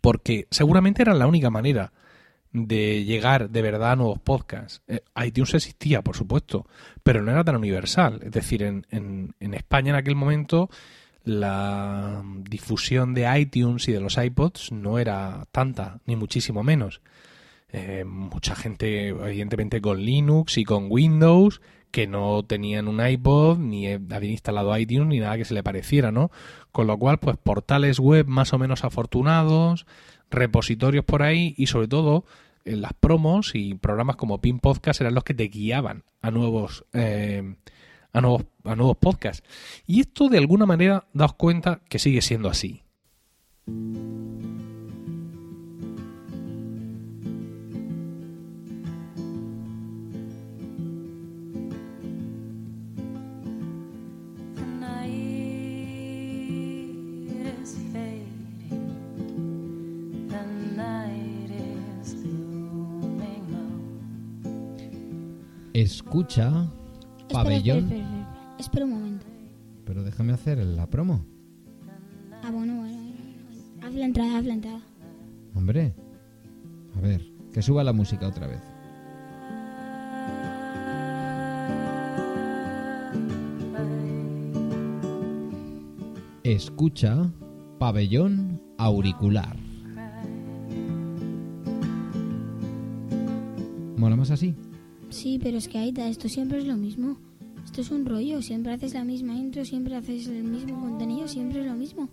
porque 0.00 0.48
seguramente 0.50 1.02
era 1.02 1.14
la 1.14 1.26
única 1.28 1.50
manera 1.50 1.92
de 2.64 3.04
llegar 3.04 3.50
de 3.50 3.62
verdad 3.62 3.92
a 3.92 3.96
nuevos 3.96 4.18
podcasts. 4.18 4.82
Eh, 4.88 5.00
iTunes 5.24 5.54
existía, 5.54 6.02
por 6.02 6.16
supuesto, 6.16 6.66
pero 7.02 7.22
no 7.22 7.30
era 7.30 7.44
tan 7.44 7.56
universal. 7.56 8.20
Es 8.22 8.32
decir, 8.32 8.62
en, 8.62 8.86
en, 8.90 9.34
en 9.40 9.54
España 9.54 9.90
en 9.90 9.96
aquel 9.96 10.16
momento 10.16 10.70
la 11.24 12.22
difusión 12.48 13.12
de 13.12 13.28
iTunes 13.38 13.88
y 13.88 13.92
de 13.92 14.00
los 14.00 14.16
iPods 14.16 14.72
no 14.72 14.98
era 14.98 15.46
tanta, 15.50 16.00
ni 16.06 16.16
muchísimo 16.16 16.62
menos. 16.62 17.02
Eh, 17.68 18.04
mucha 18.06 18.54
gente, 18.54 19.08
evidentemente, 19.08 19.80
con 19.80 20.00
Linux 20.00 20.56
y 20.56 20.64
con 20.64 20.86
Windows, 20.88 21.60
que 21.90 22.06
no 22.06 22.44
tenían 22.44 22.88
un 22.88 23.04
iPod, 23.04 23.58
ni 23.58 23.88
eh, 23.88 24.00
habían 24.10 24.32
instalado 24.32 24.76
iTunes, 24.78 25.08
ni 25.08 25.18
nada 25.18 25.36
que 25.36 25.44
se 25.44 25.54
le 25.54 25.64
pareciera, 25.64 26.12
¿no? 26.12 26.30
Con 26.70 26.86
lo 26.86 26.96
cual, 26.96 27.18
pues 27.18 27.36
portales 27.36 27.98
web 27.98 28.26
más 28.28 28.52
o 28.52 28.58
menos 28.58 28.84
afortunados, 28.84 29.84
repositorios 30.30 31.04
por 31.04 31.22
ahí 31.22 31.54
y 31.56 31.66
sobre 31.66 31.88
todo 31.88 32.24
las 32.66 32.92
promos 32.94 33.54
y 33.54 33.74
programas 33.74 34.16
como 34.16 34.40
Pin 34.40 34.58
Podcast 34.58 35.00
eran 35.00 35.14
los 35.14 35.24
que 35.24 35.34
te 35.34 35.44
guiaban 35.44 36.04
a 36.20 36.30
nuevos 36.30 36.84
eh, 36.92 37.56
a 38.12 38.20
nuevos 38.20 38.44
a 38.64 38.74
nuevos 38.74 38.96
podcasts. 38.96 39.46
Y 39.86 40.00
esto 40.00 40.28
de 40.28 40.38
alguna 40.38 40.66
manera 40.66 41.06
daos 41.12 41.34
cuenta 41.34 41.80
que 41.88 41.98
sigue 41.98 42.22
siendo 42.22 42.48
así 42.48 42.82
Escucha 65.86 66.68
Espera, 67.18 67.44
Pabellón. 67.44 67.84
Espera, 67.84 68.56
espera, 68.58 68.84
un 68.86 68.90
momento. 68.90 69.26
Pero 69.84 70.02
déjame 70.02 70.32
hacer 70.32 70.58
la 70.58 70.90
promo. 70.90 71.24
Ah, 72.42 72.50
bueno, 72.50 72.74
bueno, 72.74 72.96
bueno, 72.98 73.14
bueno. 73.48 73.86
Haz 73.86 73.94
la 73.94 74.04
entrada, 74.04 74.38
haz 74.38 74.44
la 74.46 74.54
entrada. 74.54 74.80
Hombre. 75.54 75.94
A 76.96 77.00
ver, 77.00 77.22
que 77.52 77.62
suba 77.62 77.84
la 77.84 77.92
música 77.92 78.26
otra 78.26 78.48
vez. 78.48 78.60
Escucha 86.42 87.30
Pabellón 87.78 88.60
Auricular. 88.76 89.56
¿Mola 93.96 94.16
más 94.16 94.32
así? 94.32 94.56
Sí, 95.26 95.40
pero 95.42 95.58
es 95.58 95.66
que 95.66 95.78
Aita, 95.78 96.06
esto 96.06 96.28
siempre 96.28 96.58
es 96.58 96.68
lo 96.68 96.76
mismo. 96.76 97.16
Esto 97.64 97.80
es 97.80 97.90
un 97.90 98.06
rollo, 98.06 98.42
siempre 98.42 98.72
haces 98.72 98.94
la 98.94 99.02
misma 99.02 99.34
intro, 99.34 99.64
siempre 99.64 99.96
haces 99.96 100.28
el 100.28 100.44
mismo 100.44 100.80
contenido, 100.80 101.26
siempre 101.26 101.62
es 101.62 101.66
lo 101.66 101.74
mismo. 101.74 102.08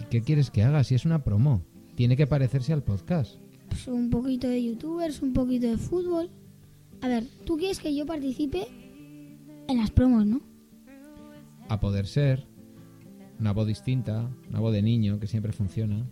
¿Y 0.00 0.04
¿Qué 0.04 0.22
quieres 0.22 0.52
que 0.52 0.62
haga 0.62 0.84
si 0.84 0.94
es 0.94 1.04
una 1.04 1.24
promo? 1.24 1.64
Tiene 1.96 2.16
que 2.16 2.28
parecerse 2.28 2.72
al 2.72 2.84
podcast. 2.84 3.40
Pues 3.68 3.88
un 3.88 4.10
poquito 4.10 4.46
de 4.46 4.62
youtubers, 4.62 5.22
un 5.22 5.32
poquito 5.32 5.66
de 5.66 5.76
fútbol. 5.76 6.30
A 7.00 7.08
ver, 7.08 7.24
tú 7.44 7.56
quieres 7.56 7.80
que 7.80 7.92
yo 7.92 8.06
participe 8.06 8.68
en 9.66 9.76
las 9.76 9.90
promos, 9.90 10.24
¿no? 10.24 10.40
A 11.68 11.80
poder 11.80 12.06
ser. 12.06 12.46
Una 13.40 13.52
voz 13.52 13.66
distinta, 13.66 14.30
una 14.48 14.60
voz 14.60 14.72
de 14.72 14.82
niño 14.82 15.18
que 15.18 15.26
siempre 15.26 15.50
funciona. 15.50 16.08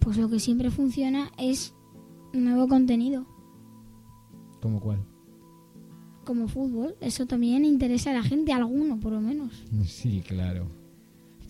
Pues 0.00 0.16
lo 0.16 0.28
que 0.28 0.40
siempre 0.40 0.72
funciona 0.72 1.30
es 1.38 1.72
nuevo 2.32 2.66
contenido, 2.66 3.28
¿Cómo 4.64 4.80
cuál? 4.80 5.04
como 6.24 6.48
fútbol. 6.48 6.96
Eso 7.02 7.26
también 7.26 7.66
interesa 7.66 8.10
a 8.10 8.14
la 8.14 8.22
gente, 8.22 8.50
a 8.50 8.56
alguno 8.56 8.98
por 8.98 9.12
lo 9.12 9.20
menos. 9.20 9.52
Sí, 9.84 10.22
claro. 10.26 10.70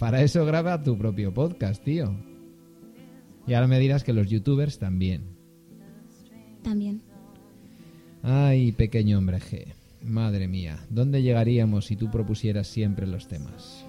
Para 0.00 0.20
eso 0.22 0.44
graba 0.44 0.82
tu 0.82 0.98
propio 0.98 1.32
podcast, 1.32 1.84
tío. 1.84 2.12
Y 3.46 3.54
ahora 3.54 3.68
me 3.68 3.78
dirás 3.78 4.02
que 4.02 4.12
los 4.12 4.28
youtubers 4.28 4.80
también. 4.80 5.22
También. 6.64 7.02
Ay, 8.24 8.72
pequeño 8.72 9.18
hombre 9.18 9.38
G. 9.38 9.74
Madre 10.02 10.48
mía, 10.48 10.84
¿dónde 10.90 11.22
llegaríamos 11.22 11.84
si 11.84 11.94
tú 11.94 12.10
propusieras 12.10 12.66
siempre 12.66 13.06
los 13.06 13.28
temas? 13.28 13.86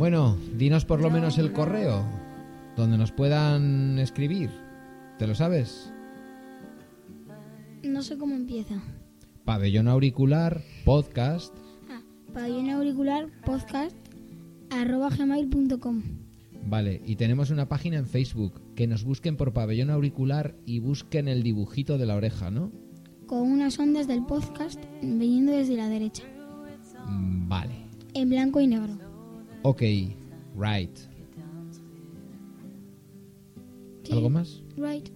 Bueno, 0.00 0.38
dinos 0.56 0.86
por 0.86 1.02
lo 1.02 1.10
menos 1.10 1.36
el 1.36 1.52
correo, 1.52 2.06
donde 2.74 2.96
nos 2.96 3.12
puedan 3.12 3.98
escribir. 3.98 4.48
¿Te 5.18 5.26
lo 5.26 5.34
sabes? 5.34 5.92
No 7.82 8.00
sé 8.00 8.16
cómo 8.16 8.34
empieza. 8.34 8.80
Pabellón 9.44 9.88
auricular, 9.88 10.62
podcast. 10.86 11.54
Ah, 11.90 12.00
pabellón 12.32 12.70
auricular 12.70 13.28
podcast 13.44 13.94
arroba 14.70 15.10
gmail.com. 15.10 16.02
Vale, 16.64 17.02
y 17.04 17.16
tenemos 17.16 17.50
una 17.50 17.68
página 17.68 17.98
en 17.98 18.06
Facebook. 18.06 18.58
Que 18.74 18.86
nos 18.86 19.04
busquen 19.04 19.36
por 19.36 19.52
pabellón 19.52 19.90
auricular 19.90 20.54
y 20.64 20.78
busquen 20.78 21.28
el 21.28 21.42
dibujito 21.42 21.98
de 21.98 22.06
la 22.06 22.16
oreja, 22.16 22.50
¿no? 22.50 22.72
Con 23.26 23.42
unas 23.42 23.78
ondas 23.78 24.08
del 24.08 24.24
podcast 24.24 24.82
viniendo 25.02 25.52
desde 25.52 25.76
la 25.76 25.90
derecha. 25.90 26.22
Mm, 27.06 27.50
Vale. 27.50 27.74
En 28.14 28.30
blanco 28.30 28.62
y 28.62 28.66
negro. 28.66 29.09
Ok, 29.62 29.82
right. 30.56 30.96
Sí. 34.02 34.12
¿Algo 34.12 34.30
más? 34.30 34.62
Right. 34.76 35.08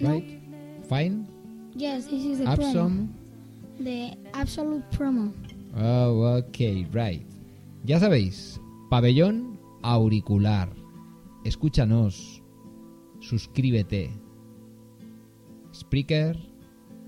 No. 0.00 0.10
Right. 0.10 0.40
Fine. 0.88 1.26
Yes, 1.76 2.06
this 2.06 2.24
is 2.24 2.38
the 2.38 2.46
Absom. 2.46 3.08
promo. 3.08 3.08
The 3.84 4.16
absolute 4.34 4.84
promo. 4.90 5.32
Oh, 5.76 6.38
ok, 6.38 6.86
right. 6.92 7.26
Ya 7.84 7.98
sabéis, 7.98 8.60
pabellón 8.90 9.58
auricular. 9.82 10.68
Escúchanos. 11.44 12.42
Suscríbete. 13.20 14.10
Spreaker, 15.72 16.36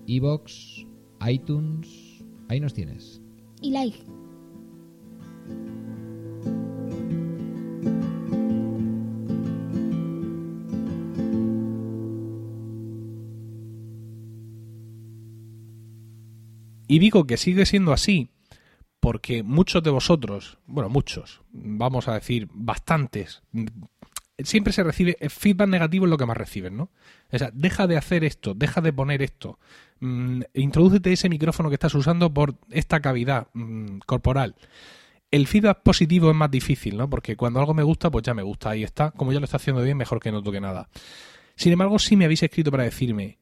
Evox, 0.06 0.84
iTunes. 1.26 2.24
Ahí 2.48 2.60
nos 2.60 2.74
tienes. 2.74 3.20
Y 3.60 3.70
like. 3.70 3.98
Y 16.86 16.98
digo 16.98 17.26
que 17.26 17.36
sigue 17.36 17.66
siendo 17.66 17.92
así 17.92 18.30
porque 19.00 19.42
muchos 19.42 19.82
de 19.82 19.90
vosotros, 19.90 20.58
bueno, 20.66 20.88
muchos, 20.88 21.42
vamos 21.52 22.08
a 22.08 22.14
decir 22.14 22.48
bastantes, 22.52 23.42
siempre 24.42 24.72
se 24.72 24.82
recibe 24.82 25.16
feedback 25.28 25.68
negativo 25.68 26.06
es 26.06 26.10
lo 26.10 26.18
que 26.18 26.26
más 26.26 26.36
reciben, 26.36 26.76
¿no? 26.76 26.90
O 27.32 27.38
sea, 27.38 27.50
deja 27.52 27.86
de 27.86 27.96
hacer 27.96 28.24
esto, 28.24 28.54
deja 28.54 28.80
de 28.80 28.92
poner 28.92 29.22
esto, 29.22 29.58
mm, 30.00 30.40
introdúcete 30.54 31.12
ese 31.12 31.28
micrófono 31.28 31.68
que 31.68 31.74
estás 31.74 31.94
usando 31.94 32.32
por 32.32 32.56
esta 32.70 33.00
cavidad 33.00 33.48
mm, 33.54 33.98
corporal. 34.06 34.56
El 35.30 35.46
feedback 35.46 35.82
positivo 35.82 36.30
es 36.30 36.36
más 36.36 36.50
difícil, 36.50 36.96
¿no? 36.96 37.10
Porque 37.10 37.36
cuando 37.36 37.60
algo 37.60 37.74
me 37.74 37.82
gusta, 37.82 38.10
pues 38.10 38.24
ya 38.24 38.32
me 38.32 38.42
gusta, 38.42 38.70
ahí 38.70 38.84
está. 38.84 39.10
Como 39.10 39.32
ya 39.32 39.40
lo 39.40 39.44
está 39.44 39.56
haciendo 39.56 39.82
bien, 39.82 39.96
mejor 39.96 40.20
que 40.20 40.30
no 40.30 40.42
toque 40.42 40.60
nada. 40.60 40.88
Sin 41.56 41.72
embargo, 41.72 41.98
sí 41.98 42.16
me 42.16 42.24
habéis 42.26 42.42
escrito 42.42 42.70
para 42.70 42.84
decirme, 42.84 43.38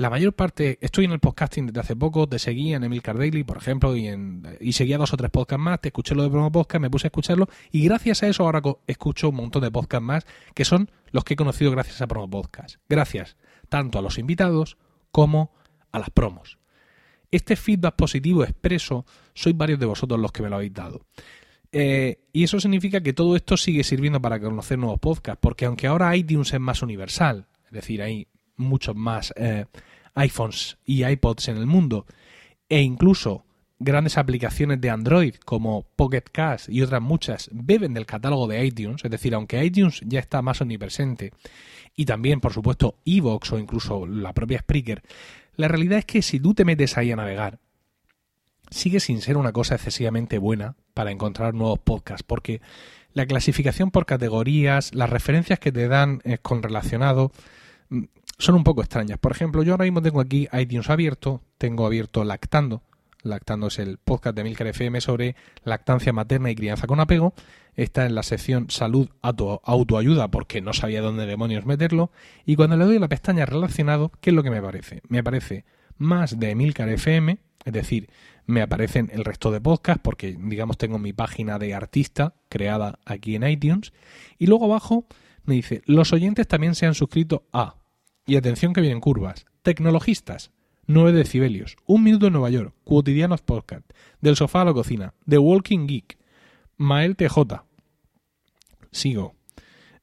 la 0.00 0.08
mayor 0.08 0.32
parte, 0.32 0.78
estoy 0.80 1.04
en 1.04 1.12
el 1.12 1.20
podcasting 1.20 1.66
desde 1.66 1.80
hace 1.80 1.94
poco, 1.94 2.26
te 2.26 2.38
seguí 2.38 2.72
en 2.72 2.84
Emilcar 2.84 3.18
Daily, 3.18 3.44
por 3.44 3.58
ejemplo, 3.58 3.94
y, 3.94 4.08
en, 4.08 4.42
y 4.58 4.72
seguía 4.72 4.96
dos 4.96 5.12
o 5.12 5.16
tres 5.18 5.30
podcasts 5.30 5.62
más, 5.62 5.78
te 5.78 5.88
escuché 5.88 6.14
lo 6.14 6.22
de 6.22 6.30
Promo 6.30 6.50
Podcast, 6.50 6.80
me 6.80 6.88
puse 6.88 7.06
a 7.06 7.08
escucharlo, 7.08 7.48
y 7.70 7.84
gracias 7.84 8.22
a 8.22 8.28
eso 8.28 8.44
ahora 8.44 8.62
escucho 8.86 9.28
un 9.28 9.36
montón 9.36 9.62
de 9.62 9.70
podcasts 9.70 10.02
más, 10.02 10.26
que 10.54 10.64
son 10.64 10.90
los 11.10 11.22
que 11.22 11.34
he 11.34 11.36
conocido 11.36 11.70
gracias 11.70 12.00
a 12.00 12.06
Promo 12.06 12.30
Podcast. 12.30 12.76
Gracias 12.88 13.36
tanto 13.68 13.98
a 13.98 14.02
los 14.02 14.18
invitados 14.18 14.78
como 15.12 15.52
a 15.92 15.98
las 15.98 16.08
promos. 16.08 16.58
Este 17.30 17.54
feedback 17.54 17.94
positivo 17.94 18.42
expreso, 18.42 19.04
sois 19.34 19.54
varios 19.54 19.78
de 19.78 19.84
vosotros 19.86 20.18
los 20.18 20.32
que 20.32 20.42
me 20.42 20.48
lo 20.48 20.56
habéis 20.56 20.72
dado. 20.72 21.04
Eh, 21.72 22.22
y 22.32 22.44
eso 22.44 22.58
significa 22.58 23.02
que 23.02 23.12
todo 23.12 23.36
esto 23.36 23.58
sigue 23.58 23.84
sirviendo 23.84 24.20
para 24.20 24.40
conocer 24.40 24.78
nuevos 24.78 24.98
podcasts, 24.98 25.40
porque 25.42 25.66
aunque 25.66 25.86
ahora 25.86 26.16
iTunes 26.16 26.54
es 26.54 26.60
más 26.60 26.80
universal, 26.80 27.48
es 27.66 27.72
decir, 27.72 28.00
hay 28.00 28.28
muchos 28.56 28.94
más 28.96 29.32
eh, 29.36 29.66
iPhones 30.14 30.78
y 30.84 31.04
iPods 31.04 31.48
en 31.48 31.56
el 31.56 31.66
mundo, 31.66 32.06
e 32.68 32.80
incluso 32.82 33.44
grandes 33.78 34.18
aplicaciones 34.18 34.80
de 34.80 34.90
Android 34.90 35.34
como 35.44 35.86
Pocket 35.96 36.24
Cast 36.30 36.68
y 36.68 36.82
otras 36.82 37.00
muchas 37.00 37.48
beben 37.52 37.94
del 37.94 38.06
catálogo 38.06 38.46
de 38.46 38.64
iTunes, 38.64 39.04
es 39.04 39.10
decir, 39.10 39.34
aunque 39.34 39.64
iTunes 39.64 40.02
ya 40.04 40.20
está 40.20 40.42
más 40.42 40.60
omnipresente, 40.60 41.32
y 41.96 42.04
también, 42.04 42.40
por 42.40 42.52
supuesto, 42.52 42.98
Evox 43.04 43.52
o 43.52 43.58
incluso 43.58 44.06
la 44.06 44.32
propia 44.32 44.60
Spreaker, 44.60 45.02
la 45.56 45.68
realidad 45.68 45.98
es 45.98 46.04
que 46.04 46.22
si 46.22 46.38
tú 46.38 46.54
te 46.54 46.64
metes 46.64 46.96
ahí 46.96 47.10
a 47.10 47.16
navegar, 47.16 47.58
sigue 48.70 49.00
sin 49.00 49.20
ser 49.20 49.36
una 49.36 49.52
cosa 49.52 49.74
excesivamente 49.74 50.38
buena 50.38 50.76
para 50.94 51.10
encontrar 51.10 51.54
nuevos 51.54 51.80
podcasts, 51.80 52.22
porque 52.22 52.60
la 53.12 53.26
clasificación 53.26 53.90
por 53.90 54.06
categorías, 54.06 54.94
las 54.94 55.10
referencias 55.10 55.58
que 55.58 55.72
te 55.72 55.88
dan 55.88 56.22
con 56.42 56.62
relacionado, 56.62 57.32
son 58.40 58.54
un 58.56 58.64
poco 58.64 58.80
extrañas. 58.80 59.18
Por 59.18 59.32
ejemplo, 59.32 59.62
yo 59.62 59.72
ahora 59.74 59.84
mismo 59.84 60.02
tengo 60.02 60.20
aquí 60.20 60.48
iTunes 60.52 60.90
abierto, 60.90 61.42
tengo 61.58 61.86
abierto 61.86 62.24
Lactando. 62.24 62.82
Lactando 63.22 63.66
es 63.66 63.78
el 63.78 63.98
podcast 63.98 64.34
de 64.34 64.44
Milcar 64.44 64.66
FM 64.68 65.00
sobre 65.02 65.36
lactancia 65.62 66.12
materna 66.12 66.50
y 66.50 66.54
crianza 66.56 66.86
con 66.86 67.00
apego. 67.00 67.34
Está 67.76 68.06
en 68.06 68.14
la 68.14 68.22
sección 68.22 68.70
salud 68.70 69.10
auto- 69.22 69.60
autoayuda 69.64 70.28
porque 70.30 70.62
no 70.62 70.72
sabía 70.72 71.02
dónde 71.02 71.26
demonios 71.26 71.66
meterlo. 71.66 72.10
Y 72.46 72.56
cuando 72.56 72.76
le 72.76 72.84
doy 72.86 72.96
a 72.96 73.00
la 73.00 73.08
pestaña 73.08 73.44
relacionado, 73.46 74.10
¿qué 74.20 74.30
es 74.30 74.36
lo 74.36 74.42
que 74.42 74.50
me 74.50 74.58
aparece? 74.58 75.02
Me 75.08 75.18
aparece 75.18 75.64
más 75.98 76.38
de 76.40 76.54
Milcar 76.54 76.88
FM, 76.88 77.38
es 77.66 77.72
decir, 77.74 78.08
me 78.46 78.62
aparecen 78.62 79.10
el 79.12 79.24
resto 79.24 79.50
de 79.52 79.60
podcasts 79.60 80.00
porque, 80.02 80.34
digamos, 80.40 80.78
tengo 80.78 80.98
mi 80.98 81.12
página 81.12 81.58
de 81.58 81.74
artista 81.74 82.34
creada 82.48 82.98
aquí 83.04 83.34
en 83.36 83.46
iTunes. 83.46 83.92
Y 84.38 84.46
luego 84.46 84.64
abajo 84.64 85.04
me 85.44 85.54
dice, 85.56 85.82
los 85.84 86.14
oyentes 86.14 86.48
también 86.48 86.74
se 86.74 86.86
han 86.86 86.94
suscrito 86.94 87.44
a, 87.52 87.76
y 88.26 88.36
atención 88.36 88.72
que 88.72 88.80
vienen 88.80 89.00
curvas, 89.00 89.46
tecnologistas, 89.62 90.50
9 90.86 91.12
decibelios, 91.12 91.76
Un 91.86 92.02
minuto 92.02 92.26
en 92.26 92.32
Nueva 92.32 92.50
York, 92.50 92.74
Cotidianos 92.84 93.42
Podcast, 93.42 93.88
Del 94.20 94.36
sofá 94.36 94.62
a 94.62 94.66
la 94.66 94.72
cocina, 94.72 95.14
The 95.28 95.38
Walking 95.38 95.86
Geek, 95.86 96.18
Mael 96.76 97.16
TJ. 97.16 97.62
Sigo. 98.90 99.34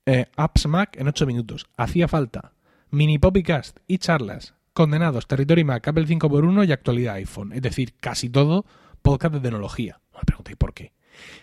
Eh, 0.05 0.27
Apps 0.37 0.67
Mac 0.67 0.95
en 0.97 1.07
8 1.07 1.25
minutos. 1.25 1.67
Hacía 1.75 2.07
falta. 2.07 2.53
Mini 2.89 3.17
Poppycast 3.17 3.79
y 3.87 3.97
charlas. 3.97 4.53
Condenados, 4.73 5.27
Territory 5.27 5.63
Mac, 5.63 5.87
Apple 5.87 6.05
5x1 6.05 6.67
y 6.67 6.71
actualidad 6.71 7.15
iPhone. 7.15 7.51
Es 7.51 7.61
decir, 7.61 7.95
casi 7.99 8.29
todo 8.29 8.65
podcast 9.01 9.33
de 9.33 9.41
tecnología. 9.41 9.99
No 10.13 10.19
me 10.19 10.25
preguntéis 10.25 10.55
por 10.55 10.73
qué. 10.73 10.93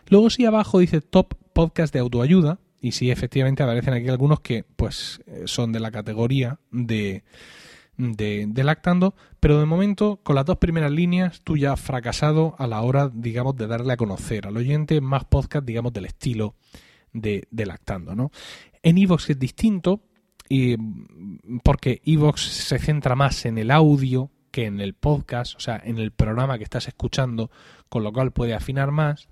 Luego 0.08 0.30
sí 0.30 0.46
abajo 0.46 0.78
dice 0.78 1.00
Top 1.00 1.34
Podcast 1.52 1.92
de 1.92 2.00
autoayuda. 2.00 2.60
Y 2.84 2.92
sí, 2.92 3.10
efectivamente 3.10 3.62
aparecen 3.62 3.94
aquí 3.94 4.10
algunos 4.10 4.40
que 4.40 4.62
pues 4.62 5.18
eh, 5.24 5.44
son 5.46 5.72
de 5.72 5.80
la 5.80 5.90
categoría 5.90 6.60
de, 6.70 7.24
de, 7.96 8.44
de 8.46 8.62
lactando, 8.62 9.14
pero 9.40 9.58
de 9.58 9.64
momento 9.64 10.20
con 10.22 10.36
las 10.36 10.44
dos 10.44 10.58
primeras 10.58 10.90
líneas 10.92 11.40
tú 11.44 11.56
ya 11.56 11.72
has 11.72 11.80
fracasado 11.80 12.54
a 12.58 12.66
la 12.66 12.82
hora, 12.82 13.10
digamos, 13.10 13.56
de 13.56 13.68
darle 13.68 13.94
a 13.94 13.96
conocer 13.96 14.46
al 14.46 14.58
oyente 14.58 15.00
más 15.00 15.24
podcast, 15.24 15.64
digamos, 15.64 15.94
del 15.94 16.04
estilo 16.04 16.56
de, 17.14 17.48
de 17.50 17.64
lactando, 17.64 18.14
¿no? 18.14 18.30
En 18.82 18.98
Evox 18.98 19.30
es 19.30 19.38
distinto 19.38 20.02
y 20.46 20.76
mm, 20.76 21.60
porque 21.64 22.02
Evox 22.04 22.42
se 22.42 22.78
centra 22.78 23.14
más 23.14 23.46
en 23.46 23.56
el 23.56 23.70
audio 23.70 24.30
que 24.50 24.66
en 24.66 24.82
el 24.82 24.92
podcast, 24.92 25.56
o 25.56 25.60
sea, 25.60 25.80
en 25.82 25.96
el 25.96 26.12
programa 26.12 26.58
que 26.58 26.64
estás 26.64 26.86
escuchando, 26.86 27.50
con 27.88 28.04
lo 28.04 28.12
cual 28.12 28.32
puede 28.32 28.52
afinar 28.52 28.90
más, 28.90 29.26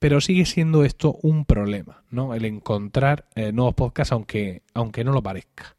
pero 0.00 0.20
sigue 0.20 0.46
siendo 0.46 0.82
esto 0.82 1.18
un 1.22 1.44
problema, 1.44 2.02
¿no? 2.10 2.34
El 2.34 2.46
encontrar 2.46 3.26
eh, 3.36 3.52
nuevos 3.52 3.74
podcasts 3.74 4.12
aunque, 4.12 4.62
aunque 4.74 5.04
no 5.04 5.12
lo 5.12 5.22
parezca. 5.22 5.76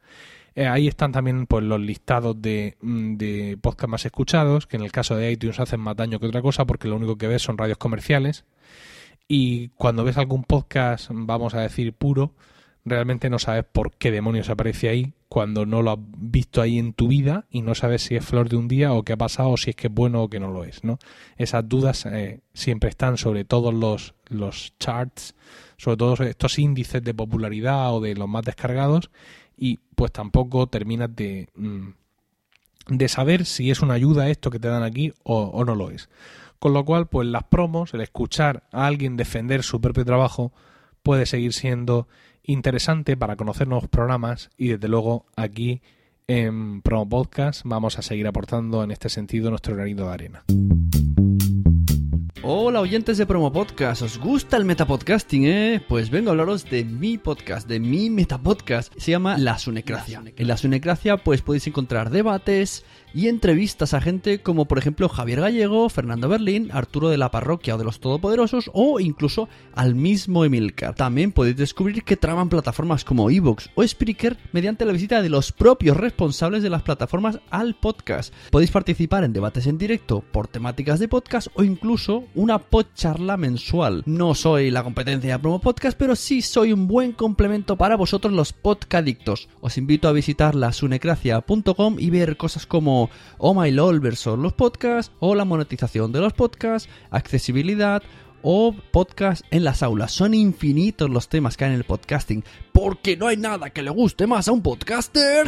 Eh, 0.54 0.68
ahí 0.68 0.88
están 0.88 1.12
también 1.12 1.48
pues, 1.48 1.64
los 1.64 1.82
listados 1.82 2.40
de, 2.42 2.78
mm, 2.82 3.16
de 3.16 3.58
podcast 3.60 3.90
más 3.90 4.06
escuchados, 4.06 4.68
que 4.68 4.78
en 4.78 4.84
el 4.84 4.92
caso 4.92 5.16
de 5.16 5.32
iTunes 5.32 5.60
hacen 5.60 5.80
más 5.80 5.96
daño 5.96 6.20
que 6.20 6.28
otra 6.28 6.42
cosa 6.42 6.66
porque 6.66 6.88
lo 6.88 6.98
único 6.98 7.18
que 7.18 7.28
ves 7.28 7.42
son 7.42 7.58
radios 7.58 7.78
comerciales. 7.78 8.46
y 9.28 9.70
cuando 9.70 10.04
ves 10.04 10.18
algún 10.18 10.44
podcast, 10.44 11.10
vamos 11.12 11.54
a 11.54 11.62
decir 11.62 11.94
puro, 11.94 12.34
realmente 12.86 13.30
no 13.30 13.40
sabes 13.40 13.66
por 13.72 13.94
qué 13.94 14.12
demonios 14.12 14.50
aparece 14.50 14.90
ahí 14.90 15.14
cuando 15.30 15.66
no 15.66 15.82
lo 15.82 15.92
has 15.92 16.00
visto 16.00 16.62
ahí 16.62 16.78
en 16.78 16.94
tu 16.94 17.08
vida 17.08 17.46
y 17.50 17.62
no 17.62 17.76
sabes 17.76 18.02
si 18.02 18.16
es 18.16 18.26
flor 18.26 18.50
de 18.50 18.58
un 18.58 18.68
día 18.68 18.92
o 18.94 19.04
qué 19.04 19.14
ha 19.14 19.18
pasado 19.18 19.52
o 19.52 19.58
si 19.58 19.70
es 19.70 19.76
que 19.76 19.88
es 19.88 19.94
bueno 19.94 20.24
o 20.24 20.30
que 20.30 20.40
no 20.40 20.52
lo 20.52 20.64
es, 20.64 20.84
¿no? 20.84 21.00
Esas 21.38 21.68
dudas 21.70 22.06
eh, 22.06 22.42
siempre 22.54 22.90
están 22.90 23.18
sobre 23.18 23.46
todos 23.46 23.74
los, 23.74 24.14
los 24.28 24.74
charts, 24.80 25.36
sobre 25.78 25.98
todos 25.98 26.20
estos 26.22 26.60
índices 26.60 27.04
de 27.04 27.14
popularidad 27.14 27.94
o 27.94 28.02
de 28.02 28.16
los 28.16 28.28
más 28.28 28.44
descargados 28.44 29.10
y 29.56 29.80
pues 29.96 30.12
tampoco 30.12 30.68
terminas 30.68 31.16
de, 31.16 31.48
mm, 31.56 31.90
de 32.88 33.08
saber 33.08 33.46
si 33.46 33.72
es 33.72 33.82
una 33.82 33.94
ayuda 33.94 34.30
esto 34.30 34.50
que 34.50 34.60
te 34.60 34.68
dan 34.68 34.84
aquí 34.84 35.14
o, 35.24 35.44
o 35.44 35.64
no 35.64 35.76
lo 35.76 35.92
es. 35.92 36.10
Con 36.60 36.74
lo 36.74 36.84
cual, 36.86 37.08
pues 37.08 37.28
las 37.28 37.44
promos, 37.44 37.94
el 37.94 38.02
escuchar 38.02 38.64
a 38.72 38.86
alguien 38.86 39.18
defender 39.18 39.64
su 39.64 39.82
propio 39.82 40.06
trabajo 40.06 40.52
puede 41.02 41.26
seguir 41.26 41.54
siendo 41.54 42.08
interesante 42.52 43.18
para 43.18 43.36
conocer 43.36 43.68
nuevos 43.68 43.90
programas 43.90 44.50
y 44.58 44.70
desde 44.70 44.88
luego 44.88 45.26
aquí 45.36 45.82
en 46.28 46.82
Promo 46.82 47.08
Podcast 47.10 47.62
vamos 47.66 47.98
a 47.98 48.02
seguir 48.02 48.28
aportando 48.28 48.84
en 48.84 48.92
este 48.92 49.10
sentido 49.10 49.50
nuestro 49.50 49.76
granito 49.76 50.06
de 50.08 50.14
arena. 50.14 50.44
Hola 52.44 52.82
oyentes 52.82 53.20
de 53.20 53.28
Promo 53.28 53.54
Podcast, 53.54 54.02
¿os 54.02 54.18
gusta 54.18 54.58
el 54.58 54.66
metapodcasting, 54.66 55.46
eh? 55.46 55.86
Pues 55.88 56.10
vengo 56.10 56.30
a 56.30 56.32
hablaros 56.32 56.68
de 56.68 56.84
mi 56.84 57.20
podcast, 57.20 57.68
de 57.68 57.80
mi 57.80 58.10
metapodcast, 58.10 58.92
se 58.98 59.12
llama 59.12 59.38
La 59.38 59.60
Sunecracia. 59.60 60.24
En 60.36 60.48
La 60.48 60.58
Sunecracia 60.58 61.18
pues 61.18 61.44
podéis 61.44 61.68
encontrar 61.68 62.10
debates 62.10 62.84
y 63.14 63.28
entrevistas 63.28 63.94
a 63.94 64.02
gente 64.02 64.42
como 64.42 64.66
por 64.66 64.80
ejemplo 64.80 65.08
Javier 65.08 65.42
Gallego, 65.42 65.88
Fernando 65.90 66.30
Berlín, 66.30 66.70
Arturo 66.72 67.10
de 67.10 67.18
la 67.18 67.30
Parroquia 67.30 67.76
o 67.76 67.78
de 67.78 67.84
los 67.84 68.00
Todopoderosos 68.00 68.72
o 68.74 69.00
incluso 69.00 69.48
al 69.76 69.94
mismo 69.94 70.44
Emilcar. 70.44 70.96
También 70.96 71.34
podéis 71.34 71.58
descubrir 71.58 72.04
que 72.04 72.18
traban 72.18 72.50
plataformas 72.50 73.04
como 73.06 73.30
Evox 73.30 73.70
o 73.76 73.86
Spreaker 73.86 74.38
mediante 74.52 74.86
la 74.86 74.94
visita 74.94 75.22
de 75.22 75.30
los 75.30 75.52
propios 75.52 75.96
responsables 75.96 76.64
de 76.64 76.72
las 76.72 76.82
plataformas 76.82 77.40
al 77.52 77.76
podcast. 77.76 78.34
Podéis 78.50 78.72
participar 78.72 79.24
en 79.26 79.34
debates 79.34 79.68
en 79.68 79.78
directo 79.78 80.24
por 80.32 80.48
temáticas 80.48 81.00
de 81.00 81.08
podcast 81.08 81.48
o 81.54 81.64
incluso 81.64 82.26
una 82.36 82.60
podcharla 82.60 83.38
mensual. 83.38 84.04
No 84.06 84.36
soy 84.36 84.72
la 84.72 84.84
competencia 84.84 85.34
de 85.34 85.40
Promo 85.40 85.60
Podcast, 85.60 85.98
pero 85.98 86.16
sí 86.16 86.42
soy 86.42 86.74
un 86.74 86.88
buen 86.88 87.12
complemento 87.12 87.76
para 87.78 87.96
vosotros 87.96 88.34
los 88.34 88.54
podcadictos. 88.54 89.50
Os 89.60 89.78
invito 89.78 90.08
a 90.08 90.14
visitar 90.14 90.56
lasunecracia.com 90.56 91.98
y 92.00 92.10
ver 92.10 92.38
cosas 92.38 92.66
como 92.66 93.10
Oh 93.38 93.54
My 93.54 93.72
LOL 93.72 94.00
versus 94.00 94.38
los 94.38 94.54
podcasts, 94.54 95.12
o 95.20 95.36
la 95.36 95.46
monetización 95.46 96.12
de 96.12 96.20
los 96.20 96.34
podcasts, 96.34 96.90
accesibilidad, 97.10 98.02
o 98.44 98.74
podcast 98.92 99.44
en 99.52 99.64
las 99.64 99.84
aulas. 99.84 100.12
Son 100.12 100.34
infinitos 100.34 101.10
los 101.10 101.30
temas 101.30 101.58
que 101.58 101.66
hay 101.66 101.72
en 101.72 101.78
el 101.78 101.84
podcasting, 101.84 102.44
porque 102.72 103.18
no 103.18 103.28
hay 103.28 103.38
nada 103.38 103.70
que 103.70 103.84
le 103.84 103.92
guste 103.92 104.28
más 104.28 104.48
a 104.48 104.52
un 104.52 104.62
podcaster. 104.62 105.48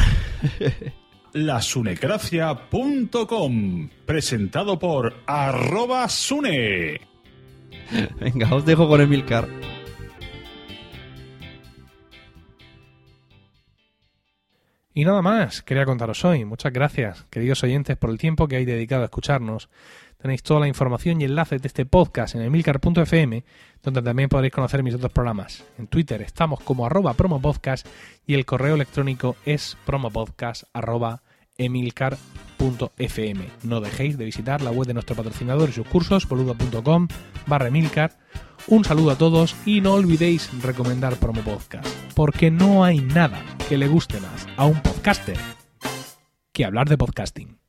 lasunecracia.com 1.33 3.89
presentado 4.05 4.79
por 4.79 5.13
arroba 5.25 6.07
sune. 6.07 7.01
Venga, 8.19 8.55
os 8.55 8.65
dejo 8.65 8.87
con 8.87 9.01
Emilcar. 9.01 9.47
Y 14.95 15.05
nada 15.05 15.23
más, 15.23 15.63
quería 15.63 15.85
contaros 15.85 16.23
hoy. 16.23 16.45
Muchas 16.45 16.71
gracias, 16.71 17.25
queridos 17.31 17.63
oyentes, 17.63 17.97
por 17.97 18.11
el 18.11 18.19
tiempo 18.19 18.47
que 18.47 18.57
hay 18.57 18.65
dedicado 18.65 19.01
a 19.01 19.05
escucharnos. 19.05 19.69
Tenéis 20.23 20.41
toda 20.41 20.61
la 20.61 20.69
información 20.69 21.19
y 21.19 21.25
enlaces 21.25 21.61
de 21.61 21.67
este 21.67 21.85
podcast 21.85 22.35
en 22.35 22.43
emilcar.fm, 22.43 23.43
donde 23.83 24.01
también 24.01 24.29
podréis 24.29 24.53
conocer 24.53 24.81
mis 24.81 24.95
otros 24.95 25.11
programas. 25.11 25.65
En 25.77 25.87
Twitter 25.87 26.21
estamos 26.21 26.61
como 26.61 26.85
arroba 26.85 27.13
promopodcast 27.13 27.85
y 28.25 28.35
el 28.35 28.45
correo 28.45 28.75
electrónico 28.75 29.35
es 29.43 29.77
promopodcast 29.85 30.63
arroba 30.71 31.23
emilcar.fm. 31.57 33.49
No 33.63 33.81
dejéis 33.81 34.17
de 34.17 34.23
visitar 34.23 34.61
la 34.61 34.71
web 34.71 34.87
de 34.87 34.93
nuestro 34.93 35.17
patrocinador 35.17 35.67
y 35.67 35.73
sus 35.73 35.87
cursos, 35.87 36.25
boludo.com 36.25 37.09
barra 37.45 37.67
emilcar. 37.67 38.17
Un 38.67 38.85
saludo 38.85 39.11
a 39.11 39.17
todos 39.17 39.57
y 39.65 39.81
no 39.81 39.95
olvidéis 39.95 40.49
recomendar 40.63 41.17
Promo 41.17 41.41
Podcast, 41.41 41.85
porque 42.15 42.49
no 42.49 42.85
hay 42.85 43.01
nada 43.01 43.43
que 43.67 43.77
le 43.77 43.89
guste 43.89 44.21
más 44.21 44.47
a 44.55 44.67
un 44.67 44.81
podcaster 44.81 45.37
que 46.53 46.63
hablar 46.63 46.87
de 46.87 46.97
podcasting. 46.97 47.62